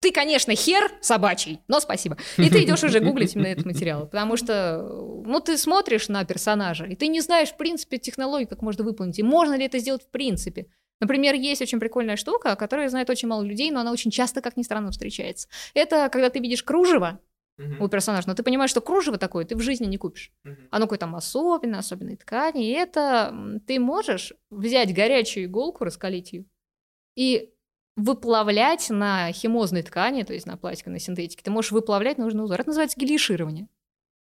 [0.00, 2.16] ты, конечно, хер собачий, но спасибо.
[2.36, 4.78] И ты идешь уже гуглить именно этот материал, потому что,
[5.26, 9.18] ну, ты смотришь на персонажа, и ты не знаешь, в принципе, технологию, как можно выполнить,
[9.18, 10.66] и можно ли это сделать в принципе.
[11.00, 14.56] Например, есть очень прикольная штука, которую знает очень мало людей, но она очень часто, как
[14.56, 15.48] ни странно, встречается.
[15.74, 17.20] Это когда ты видишь кружево
[17.80, 20.32] у персонажа, но ты понимаешь, что кружево такое ты в жизни не купишь.
[20.70, 26.44] Оно какое там особенное, особенной ткани, и это ты можешь взять горячую иголку, раскалить ее,
[27.16, 27.52] и
[27.96, 32.60] выплавлять на химозной ткани, то есть на пластике, на синтетике, ты можешь выплавлять нужный узор.
[32.60, 33.66] Это называется гелиширование.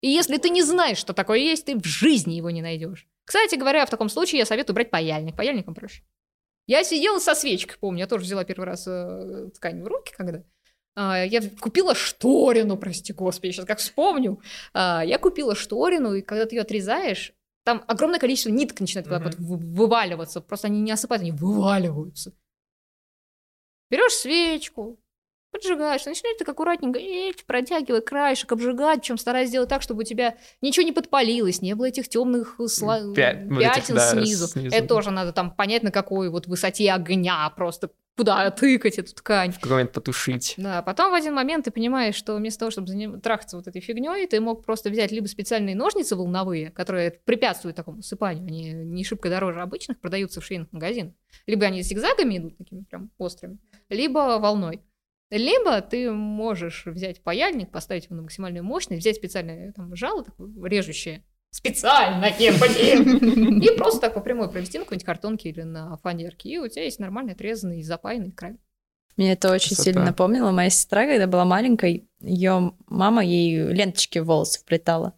[0.00, 3.06] И если ты не знаешь, что такое есть, ты в жизни его не найдешь.
[3.26, 5.36] Кстати говоря, в таком случае я советую брать паяльник.
[5.36, 6.02] Паяльником проще.
[6.70, 10.44] Я сидела со свечкой, помню, я тоже взяла первый раз э, ткань в руки, когда
[10.94, 14.40] а, я купила шторину, прости господи, сейчас как вспомню.
[14.72, 17.32] А, я купила шторину, и когда ты ее отрезаешь,
[17.64, 20.40] там огромное количество ниток начинает так вот вы- вываливаться.
[20.40, 22.34] Просто они не осыпаются, они вываливаются.
[23.90, 25.00] Берешь свечку,
[25.50, 30.36] поджигаешь, начинаешь так аккуратненько эть, протягивай краешек, обжигать, причем стараясь сделать так, чтобы у тебя
[30.60, 34.46] ничего не подпалилось, не было этих темных сла- Пя- вот этих, пятен да, снизу.
[34.46, 34.74] снизу.
[34.76, 39.50] Это тоже надо там понять, на какой вот высоте огня просто куда тыкать эту ткань.
[39.50, 40.54] В какой момент потушить.
[40.58, 43.80] Да, потом в один момент ты понимаешь, что вместо того, чтобы заним- трахаться вот этой
[43.80, 49.04] фигней, ты мог просто взять либо специальные ножницы волновые, которые препятствуют такому сыпанию, они не
[49.04, 51.14] шибко дороже обычных, продаются в швейных магазинах.
[51.46, 54.82] Либо они зигзагами идут, такими прям острыми, либо волной.
[55.30, 60.50] Либо ты можешь взять паяльник, поставить его на максимальную мощность, взять специальное там жало такое
[60.68, 66.48] режущее, специально, блин, и просто так по прямой провести на какой-нибудь картонке или на фанерке,
[66.48, 68.56] и у тебя есть нормальный отрезанный запаянный край.
[69.20, 69.84] Мне это очень Красота.
[69.84, 70.50] сильно напомнило.
[70.50, 75.12] Моя сестра, когда была маленькой, ее мама ей ленточки в волосы вплетала.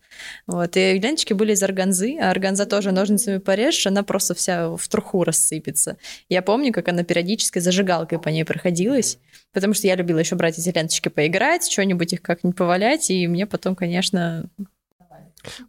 [0.49, 0.77] Вот.
[0.77, 5.23] И ленточки были из органзы, а органза тоже ножницами порежешь, она просто вся в труху
[5.23, 5.99] рассыпется.
[6.29, 9.21] Я помню, как она периодически зажигалкой по ней проходилась,
[9.53, 13.47] потому что я любила еще брать эти ленточки поиграть, что-нибудь их как-нибудь повалять, и мне
[13.47, 14.51] потом, конечно...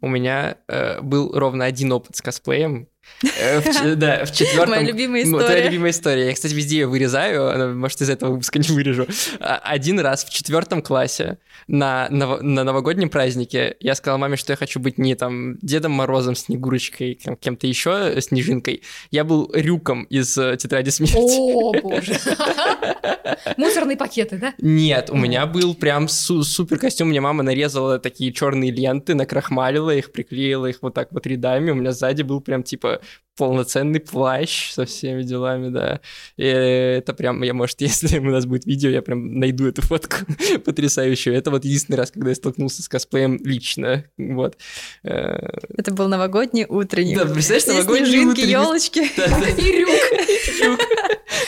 [0.02, 2.88] У меня э, был ровно один опыт с косплеем.
[3.40, 4.70] Э, в Да, в четвертом...
[4.72, 5.64] Моя любимая Ну, Твоя история.
[5.70, 6.26] любимая история.
[6.28, 9.08] Я, кстати, везде ее вырезаю, может, из этого выпуска не вырежу.
[9.40, 11.38] А, Один раз в четвертом классе
[11.68, 15.92] на, ново- на новогоднем празднике я сказал маме, что я хочу быть не там Дедом
[15.94, 18.82] Морозом, Снегурочкой, кем- кем-то еще, Снежинкой.
[19.12, 21.16] Я был Рюком из э, «Тетради смерти».
[21.18, 22.14] О, боже.
[23.58, 24.54] Мусорные пакеты, да?
[24.60, 27.10] Нет, у меня был прям су- супер костюм.
[27.10, 31.72] Мне мама нарезала такие черные ленты, накрахмалила их, приклеила их вот так вот рядами.
[31.72, 32.93] У меня сзади был прям типа
[33.36, 36.02] полноценный плащ со всеми делами, да.
[36.38, 40.18] И это прям, я, может, если у нас будет видео, я прям найду эту фотку
[40.66, 41.36] потрясающую.
[41.36, 44.06] Это вот единственный раз, когда я столкнулся с косплеем лично.
[44.18, 44.58] Вот.
[45.04, 47.18] Э, Это был новогодний утренник.
[47.18, 48.52] Да, представляешь, новогодний снежинки, утренник.
[48.52, 49.00] елочки.
[49.62, 50.80] И рюк.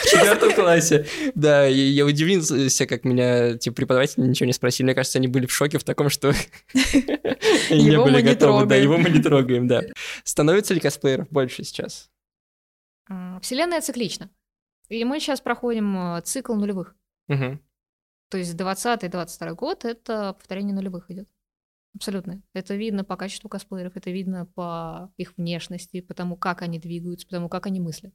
[0.02, 1.06] В четвертом классе.
[1.34, 4.86] Да, я удивился, как меня типа, преподаватели ничего не спросили.
[4.86, 6.32] Мне кажется, они были в шоке в таком, что
[6.74, 8.66] не Его были мы не готовы.
[8.66, 9.82] Да, его мы не трогаем, да.
[10.24, 12.10] Становится ли косплееров больше сейчас?
[13.08, 14.30] А, Вселенная циклична.
[14.88, 16.94] И мы сейчас проходим э, цикл нулевых.
[18.28, 21.28] То есть 20-22 год— это повторение нулевых идет.
[21.94, 22.42] Абсолютно.
[22.52, 27.26] Это видно по качеству косплееров, это видно по их внешности, по тому, как они двигаются,
[27.26, 28.12] по тому, как они мыслят.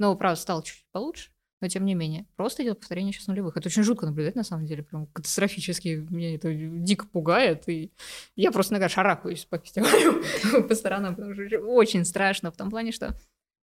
[0.00, 1.30] Но, правда, стало чуть-чуть получше,
[1.60, 2.24] но тем не менее.
[2.34, 3.58] Просто идет повторение сейчас нулевых.
[3.58, 6.06] Это очень жутко наблюдать, на самом деле, прям катастрофически.
[6.08, 7.92] Меня это дико пугает, и
[8.34, 10.24] я просто иногда шарахаюсь по фестивалю
[10.68, 13.14] по сторонам, потому что очень страшно в том плане, что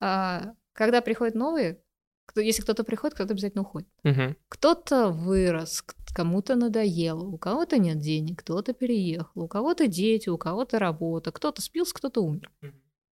[0.01, 1.81] а, когда приходят новые,
[2.27, 3.89] кто, если кто-то приходит, кто-то обязательно уходит.
[4.03, 4.37] Мгм.
[4.49, 10.81] Кто-то вырос, кому-то надоело, у кого-то нет денег, кто-то переехал, у кого-то дети, у кого-то
[10.81, 12.51] работа, кто-то спился, кто-то умер.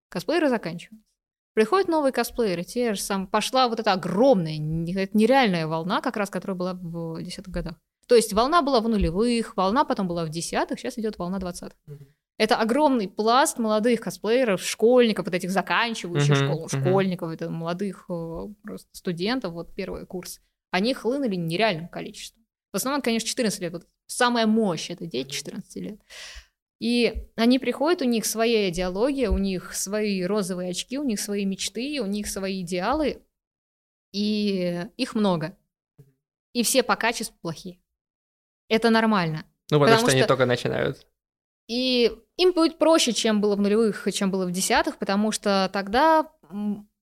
[0.09, 1.12] Косплееры заканчиваются.
[1.53, 6.57] Приходят новые косплееры, те же сам пошла вот эта огромная, нереальная волна, как раз, которая
[6.57, 7.75] была в десятых годах.
[8.07, 11.77] То есть волна была в нулевых, волна потом была в десятых, сейчас идет волна двадцатых.
[12.37, 16.81] Это огромный пласт молодых косплееров, школьников, вот этих заканчивающих Мгм, школу, мгм.
[16.81, 20.41] школьников, это молодых э, просто студентов, вот первый курс.
[20.71, 22.43] Они хлынули нереальным количеством.
[22.71, 23.73] В основном, конечно, 14 лет.
[23.73, 25.99] Вот самая мощь это дети 14 лет.
[26.83, 31.45] И они приходят, у них своя идеология, у них свои розовые очки, у них свои
[31.45, 33.21] мечты, у них свои идеалы,
[34.11, 35.55] и их много.
[36.51, 37.79] И все по качеству плохие.
[38.67, 39.45] Это нормально.
[39.71, 41.07] Ну, потому, Потому что, они что- только начинают.
[41.69, 46.29] И им будет проще, чем было в нулевых, чем было в десятых, потому что тогда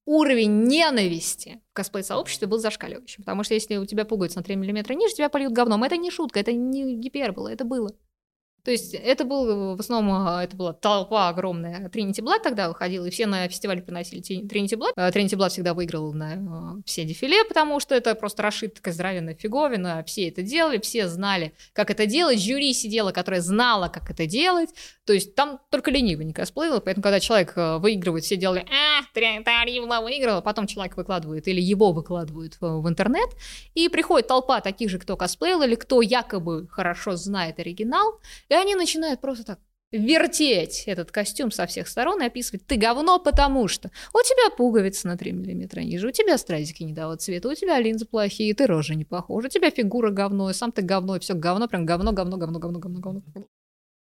[0.06, 3.24] уровень ненависти в косплей-сообществе был зашкаливающим.
[3.24, 5.84] Потому что если у тебя пуговица на 3 мм ниже, тебя польют говном.
[5.84, 7.90] Это не шутка, это не гипербола, это было.
[8.64, 11.90] То есть это был, в основном, а, это была толпа огромная.
[11.90, 14.94] Тринити Блад тогда выходил, и все на фестивале приносили Тринити Блад.
[15.14, 20.04] Тринити Блад всегда выиграл на э, все дефиле, потому что это просто расшитка здоровенная фиговина.
[20.06, 22.40] Все это делали, все знали, как это делать.
[22.40, 24.70] Жюри сидело, которое знало, как это делать.
[25.06, 30.02] То есть там только ленивый не косплеил, поэтому когда человек выигрывает, все делали «А, Таривна
[30.02, 33.30] выиграла», потом человек выкладывает или его выкладывают в интернет,
[33.74, 38.20] и приходит толпа таких же, кто косплеил или кто якобы хорошо знает оригинал,
[38.52, 39.60] и они начинают просто так
[39.94, 45.08] вертеть этот костюм со всех сторон и описывать «ты говно, потому что у тебя пуговицы
[45.08, 48.68] на 3 миллиметра ниже, у тебя стразики не того цвета, у тебя линзы плохие, ты
[48.68, 52.12] рожа не похожа, у тебя фигура говно, сам ты говно, и все говно, прям говно,
[52.12, 53.48] говно, говно, говно, говно, говно».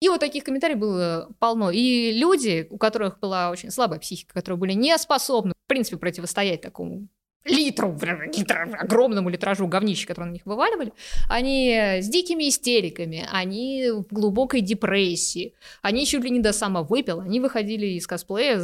[0.00, 1.70] И вот таких комментариев было полно.
[1.70, 6.60] И люди, у которых была очень слабая психика, которые были не способны, в принципе, противостоять
[6.60, 7.08] такому
[7.46, 7.96] литру,
[8.36, 10.92] литра, огромному литражу говнища, который на них вываливали,
[11.28, 17.40] они с дикими истериками, они в глубокой депрессии, они чуть ли не до самовыпила, они
[17.40, 18.60] выходили из косплея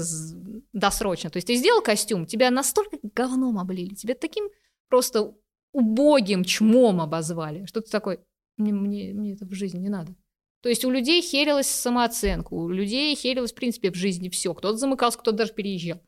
[0.72, 1.30] досрочно.
[1.30, 4.48] То есть ты сделал костюм, тебя настолько говном облили, тебя таким
[4.88, 5.34] просто
[5.72, 8.20] убогим чмом обозвали, что ты такой,
[8.56, 10.14] мне, мне, мне это в жизни не надо.
[10.62, 14.54] То есть у людей херилась самооценка, у людей херилось, в принципе, в жизни все.
[14.54, 16.00] Кто-то замыкался, кто-то даже переезжал.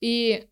[0.00, 0.48] И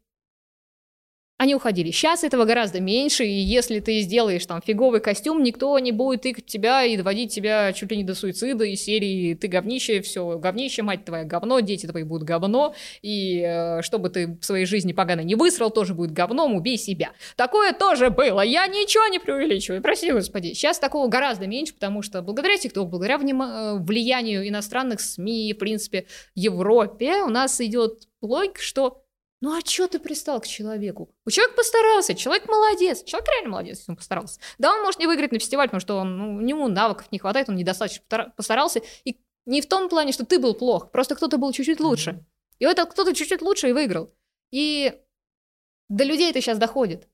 [1.40, 1.90] они уходили.
[1.90, 6.44] Сейчас этого гораздо меньше, и если ты сделаешь там фиговый костюм, никто не будет тыкать
[6.44, 10.82] тебя и доводить тебя чуть ли не до суицида из серии «ты говнище, все говнище,
[10.82, 15.22] мать твоя говно, дети твои будут говно, и э, чтобы ты в своей жизни погано
[15.22, 17.12] не высрал, тоже будет говном, убей себя».
[17.36, 20.52] Такое тоже было, я ничего не преувеличиваю, прости господи.
[20.52, 25.58] Сейчас такого гораздо меньше, потому что благодаря TikTok, благодаря внима- э, влиянию иностранных СМИ, в
[25.58, 29.04] принципе, Европе, у нас идет логика, что
[29.40, 31.14] ну а чё ты пристал к человеку?
[31.24, 34.40] У человека постарался, человек молодец, человек реально молодец, если он постарался.
[34.58, 37.18] Да, он может не выиграть на фестиваль, потому что он, ну, у него навыков не
[37.18, 38.82] хватает, он недостаточно постара- постарался.
[39.04, 42.24] И не в том плане, что ты был плох, просто кто-то был чуть-чуть лучше.
[42.58, 44.14] И вот этот кто-то чуть-чуть лучше и выиграл.
[44.50, 44.94] И
[45.88, 47.08] до людей это сейчас доходит.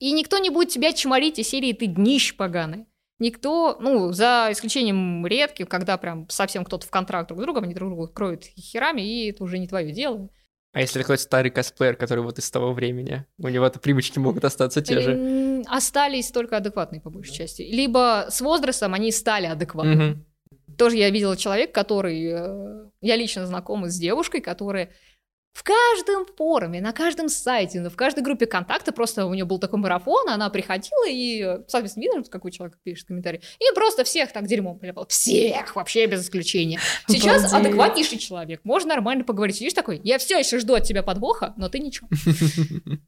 [0.00, 2.86] И никто не будет тебя чморить из серии «ты днищ поганый».
[3.20, 7.74] Никто, ну, за исключением редких, когда прям совсем кто-то в контракт друг с другом, они
[7.74, 10.28] друг друга кроют херами, и это уже не твое дело.
[10.72, 14.82] А если какой-то старый косплеер, который вот из того времени, у него-то привычки могут остаться
[14.82, 15.12] те же.
[15.12, 17.62] М, Остались только адекватные, по большей части.
[17.62, 20.04] Либо с возрастом они стали адекватными.
[20.10, 20.24] Мгм.
[20.76, 22.22] Тоже я видела человека, который...
[22.30, 24.90] э, Я лично знакома с девушкой, которая
[25.58, 29.58] в каждом форуме, на каждом сайте, ну, в каждой группе контакта просто у нее был
[29.58, 34.46] такой марафон, она приходила и, соответственно, видно, какой человек пишет комментарий, и просто всех так
[34.46, 35.08] дерьмом поливал.
[35.08, 36.78] Всех, вообще без исключения.
[37.08, 37.66] Сейчас Обалдеть.
[37.66, 39.56] адекватнейший человек, можно нормально поговорить.
[39.56, 42.08] Сидишь такой, я все еще жду от тебя подвоха, но ты ничего.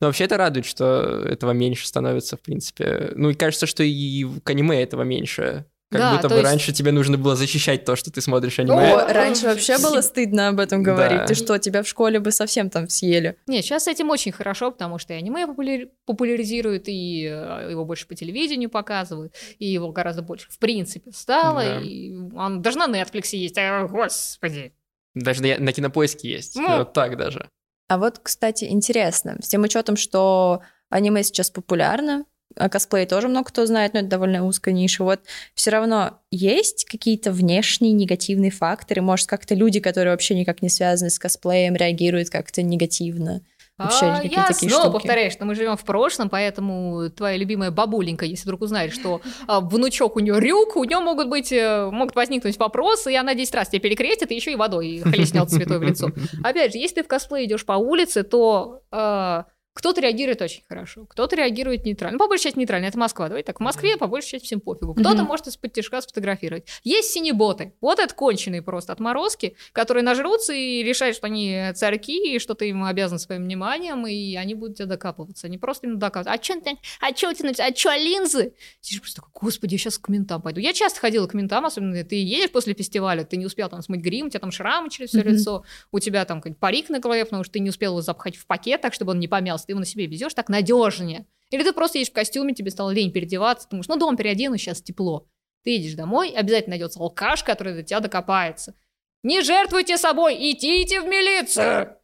[0.00, 3.12] Но вообще это радует, что этого меньше становится, в принципе.
[3.16, 5.64] Ну и кажется, что и в аниме этого меньше.
[5.94, 8.58] Как Да, будто то бы есть- раньше тебе нужно было защищать то, что ты смотришь
[8.58, 8.94] аниме.
[8.94, 11.18] О, раньше вообще было стыдно об этом говорить.
[11.20, 11.26] Да.
[11.26, 13.36] Ты что, тебя в школе бы совсем там съели?
[13.46, 17.84] Нет, сейчас с этим очень хорошо, потому что и аниме популяри- популяризируют, и э, его
[17.84, 21.80] больше по телевидению показывают, и его гораздо больше в принципе стало, Да.
[21.80, 24.72] и он даже на Netflix есть, а, господи.
[25.14, 26.56] Даже на, на кинопоиске есть.
[26.56, 26.78] Ну.
[26.78, 27.48] Вот так даже.
[27.86, 32.24] А вот, кстати, интересно, с тем учетом, что аниме сейчас популярно,
[32.56, 35.04] а косплей тоже много кто знает, но это довольно узкая ниша.
[35.04, 35.20] Вот
[35.54, 39.02] все равно есть какие-то внешние негативные факторы?
[39.02, 43.42] Может, как-то люди, которые вообще никак не связаны с косплеем, реагируют как-то негативно?
[43.76, 44.92] Вообще А, я такие снова штуки.
[44.92, 49.60] повторяю, что мы живем в прошлом, поэтому твоя любимая бабуленька, если вдруг узнает, что а,
[49.60, 53.52] внучок у нее рюк, у нее могут быть, э, могут возникнуть вопросы, и она 10
[53.52, 56.12] раз тебя перекрестит, и еще и водой хлестнет святой в лицо.
[56.44, 59.42] Опять же, если ты в косплее идешь по улице, то э,
[59.74, 62.16] кто-то реагирует очень хорошо, кто-то реагирует нейтрально.
[62.16, 63.28] Ну, по большей части нейтрально, это Москва.
[63.28, 64.94] Давай так, в Москве по большей части всем пофигу.
[64.94, 65.26] Кто-то Мгм.
[65.26, 66.64] может из-под тяжка сфотографировать.
[66.84, 67.72] Есть синеботы.
[67.80, 72.68] Вот это конченые просто отморозки, которые нажрутся и решают, что они царьки, и что ты
[72.68, 75.48] им обязан своим вниманием, и они будут тебя докапываться.
[75.48, 76.32] Они просто им докапываются.
[76.32, 78.54] А чё ты, а чё у тебя, а чё линзы?
[78.80, 80.60] Сидишь просто такой, господи, я сейчас к ментам пойду.
[80.60, 84.00] Я часто ходила к ментам, особенно ты едешь после фестиваля, ты не успел там смыть
[84.02, 85.28] грим, у тебя там шрамы через все Мгм.
[85.30, 88.46] лицо, у тебя там парик на голове, потому что ты не успел его запхать в
[88.46, 91.26] пакет так, чтобы он не помялся, ты его на себе везешь так надежнее.
[91.50, 94.82] Или ты просто едешь в костюме, тебе стало лень переодеваться, думаешь, ну дома переодену, сейчас
[94.82, 95.26] тепло.
[95.62, 98.74] Ты едешь домой, обязательно найдется алкаш, который до тебя докопается.
[99.22, 101.96] Не жертвуйте собой, идите в милицию!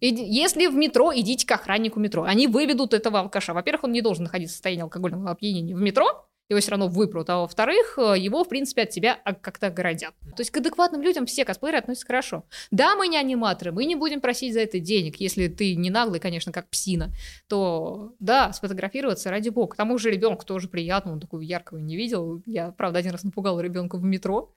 [0.00, 2.24] Иди- Если в метро, идите к охраннику метро.
[2.24, 3.54] Они выведут этого алкаша.
[3.54, 7.30] Во-первых, он не должен находиться в состоянии алкогольного опьянения в метро, его все равно выпрут,
[7.30, 10.14] а во-вторых, э, его, в принципе, от тебя а, как-то оградят.
[10.36, 12.44] То есть к адекватным людям все косплееры относятся хорошо.
[12.70, 16.20] Да, мы не аниматоры, мы не будем просить за это денег, если ты не наглый,
[16.20, 17.12] конечно, как псина,
[17.48, 19.74] то да, сфотографироваться ради бога.
[19.74, 22.42] К тому же ребенку тоже приятно, он такого яркого не видел.
[22.46, 24.54] Я, правда, один раз напугала ребенка в метро.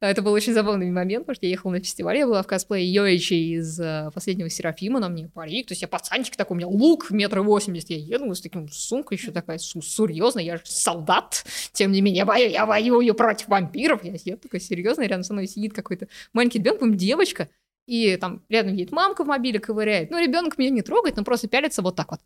[0.00, 2.86] Это был очень забавный момент, потому что я ехала на фестиваль, я была в косплее
[2.86, 6.68] Йоичи из э, последнего Серафима, на мне парик, то есть я пацанчик такой, у меня
[6.68, 11.90] лук метр восемьдесят, я еду с таким сумкой еще такая серьезная, я же солдат, тем
[11.90, 15.48] не менее, я, бою, я воюю против вампиров, я, я такой серьезный, рядом со мной
[15.48, 17.48] сидит какой-то маленький ребенок, по-моему, девочка,
[17.86, 21.48] и там рядом едет мамка в мобиле, ковыряет, ну, ребенок меня не трогает, но просто
[21.48, 22.20] пялится вот так вот,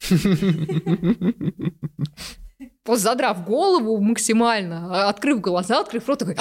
[2.82, 6.34] просто задрав голову максимально, а, открыв глаза, открыв рот, такой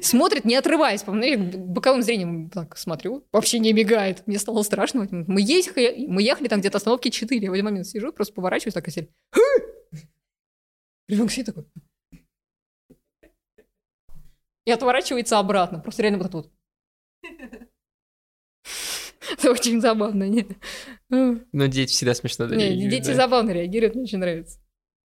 [0.00, 1.02] смотрит, не отрываясь.
[1.02, 4.26] по мне, боковым зрением так смотрю, вообще не мигает.
[4.26, 5.06] Мне стало страшно.
[5.10, 7.40] Мы ехали, мы ехали там где-то остановки 4.
[7.40, 9.10] Я в один момент сижу, просто поворачиваюсь так и сидит.
[11.08, 11.64] Ребенок сидит такой.
[14.64, 15.80] И отворачивается обратно.
[15.80, 16.52] Просто реально вот это вот.
[19.32, 20.48] Это очень забавно, нет?
[21.08, 23.14] Но дети всегда смешно реагируют, дети да.
[23.14, 24.60] забавно реагируют, мне очень нравится.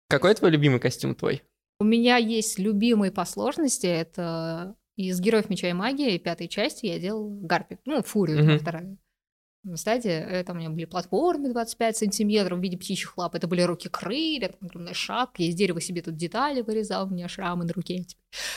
[0.08, 1.42] Какой твой любимый костюм твой?
[1.84, 3.88] У меня есть любимые по сложности.
[3.88, 7.78] Это из «Героев Меча и Магии» пятой части я делал Гарпи.
[7.84, 8.60] Ну, Фурию, Мгм.
[8.60, 8.98] вторая
[9.76, 10.26] стадия.
[10.26, 13.36] Это у меня были платформы 25 сантиметров в виде птичьих лап.
[13.36, 15.44] Это были руки-крылья, там огромная шапка.
[15.44, 18.06] Я из дерева себе тут детали вырезал, у меня шрамы на руке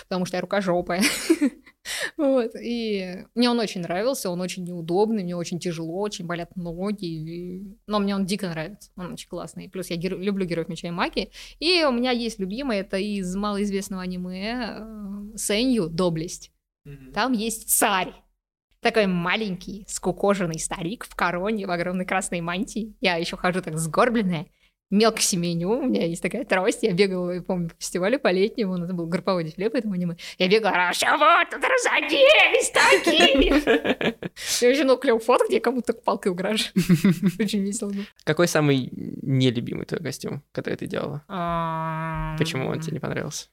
[0.09, 1.03] потому что я рукожопая.
[2.17, 2.53] Вот.
[2.61, 7.05] И мне он очень нравился, он очень неудобный, мне очень тяжело, очень болят ноги.
[7.07, 9.69] и- Но мне он дико нравится, он очень классный.
[9.69, 11.31] Плюс я геро- люблю Героев Меча и Магии.
[11.59, 16.53] И у меня есть любимый, это из малоизвестного аниме э, Сенью «Доблесть».
[17.15, 18.13] Там есть царь.
[18.81, 22.95] Такой маленький, скукоженный старик в короне, в огромной красной мантии.
[23.01, 24.47] Я еще хожу так сгорбленная,
[24.91, 28.77] мелко семеню, у меня есть такая трость, я бегала, я помню, по фестивалю по летнему,
[28.77, 30.17] это был групповой дефиле по этому аниме.
[30.39, 34.17] Я бегала, а что вы тут разоделись такие?
[34.61, 36.73] Я очень много клевых фоток, где кому-то палкой угрожаю.
[37.39, 38.05] Очень весело было.
[38.25, 41.25] Какой самый нелюбимый твой костюм, который ты делала?
[42.39, 43.49] Почему он тебе не понравился?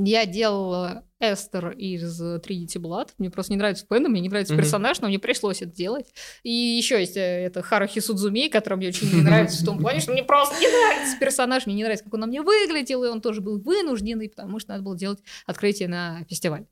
[0.00, 3.08] Я делала Эстер из Trinity Blood.
[3.18, 4.62] Мне просто не нравится фэндом, мне не нравится Мгм.
[4.62, 6.06] персонаж, но мне пришлось это делать.
[6.44, 9.98] И еще есть э, это Харахи Судзуми, который мне очень не нравится в том плане,
[10.00, 13.08] что мне просто не нравится персонаж, мне не нравится, как он на мне выглядел, и
[13.08, 16.66] он тоже был вынужденный, потому что надо было делать открытие на фестиваль.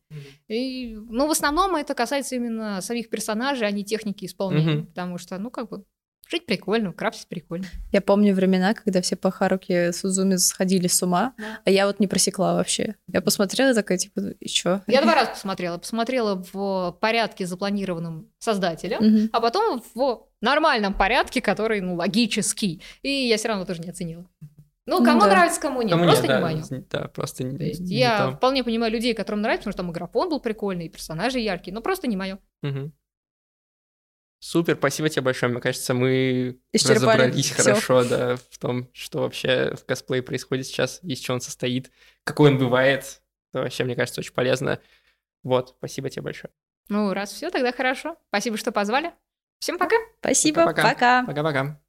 [0.46, 4.86] И, ну, в основном это касается именно самих персонажей, а не техники исполнения, Мгм.
[4.86, 5.84] потому что, ну, как бы,
[6.28, 7.66] жить прикольно, крафтить прикольно.
[7.92, 11.58] Я помню времена, когда все по Харуке Сузуми сходили с ума, Да.
[11.64, 12.96] а я вот не просекла вообще.
[13.08, 14.80] Я посмотрела такая, типа, и чё?
[14.86, 15.78] Я два раза посмотрела.
[15.78, 19.30] Посмотрела в порядке, запланированном создателем, Мгм.
[19.32, 22.82] а потом в нормальном порядке, который, ну, логический.
[23.02, 24.26] И я все равно тоже не оценила.
[24.88, 25.26] Ну, Ну кому да.
[25.28, 25.92] нравится, кому нет.
[25.92, 26.84] Кому просто нет, не да, мое.
[26.92, 28.36] Да, просто не, То есть не я то.
[28.36, 31.74] вполне понимаю людей, которым нравится, потому что там и графон был прикольный, и персонажи яркие,
[31.74, 32.38] но просто не мое.
[32.62, 32.92] Мгм.
[34.47, 35.51] Супер, спасибо тебе большое.
[35.51, 37.62] Мне кажется, мы Исчерпали разобрались всё.
[37.64, 41.90] хорошо, да, в том, что вообще в косплее происходит сейчас, из чего он состоит,
[42.22, 43.22] какой он бывает.
[43.51, 44.78] Это вообще, мне кажется, очень полезно.
[45.42, 46.53] Вот, спасибо тебе большое.
[46.88, 48.18] Ну, раз все, тогда хорошо.
[48.28, 49.12] Спасибо, что позвали.
[49.59, 49.97] Всем пока.
[50.20, 51.22] Спасибо, Пока-пока.
[51.24, 51.26] пока.
[51.26, 51.80] Пока-пока.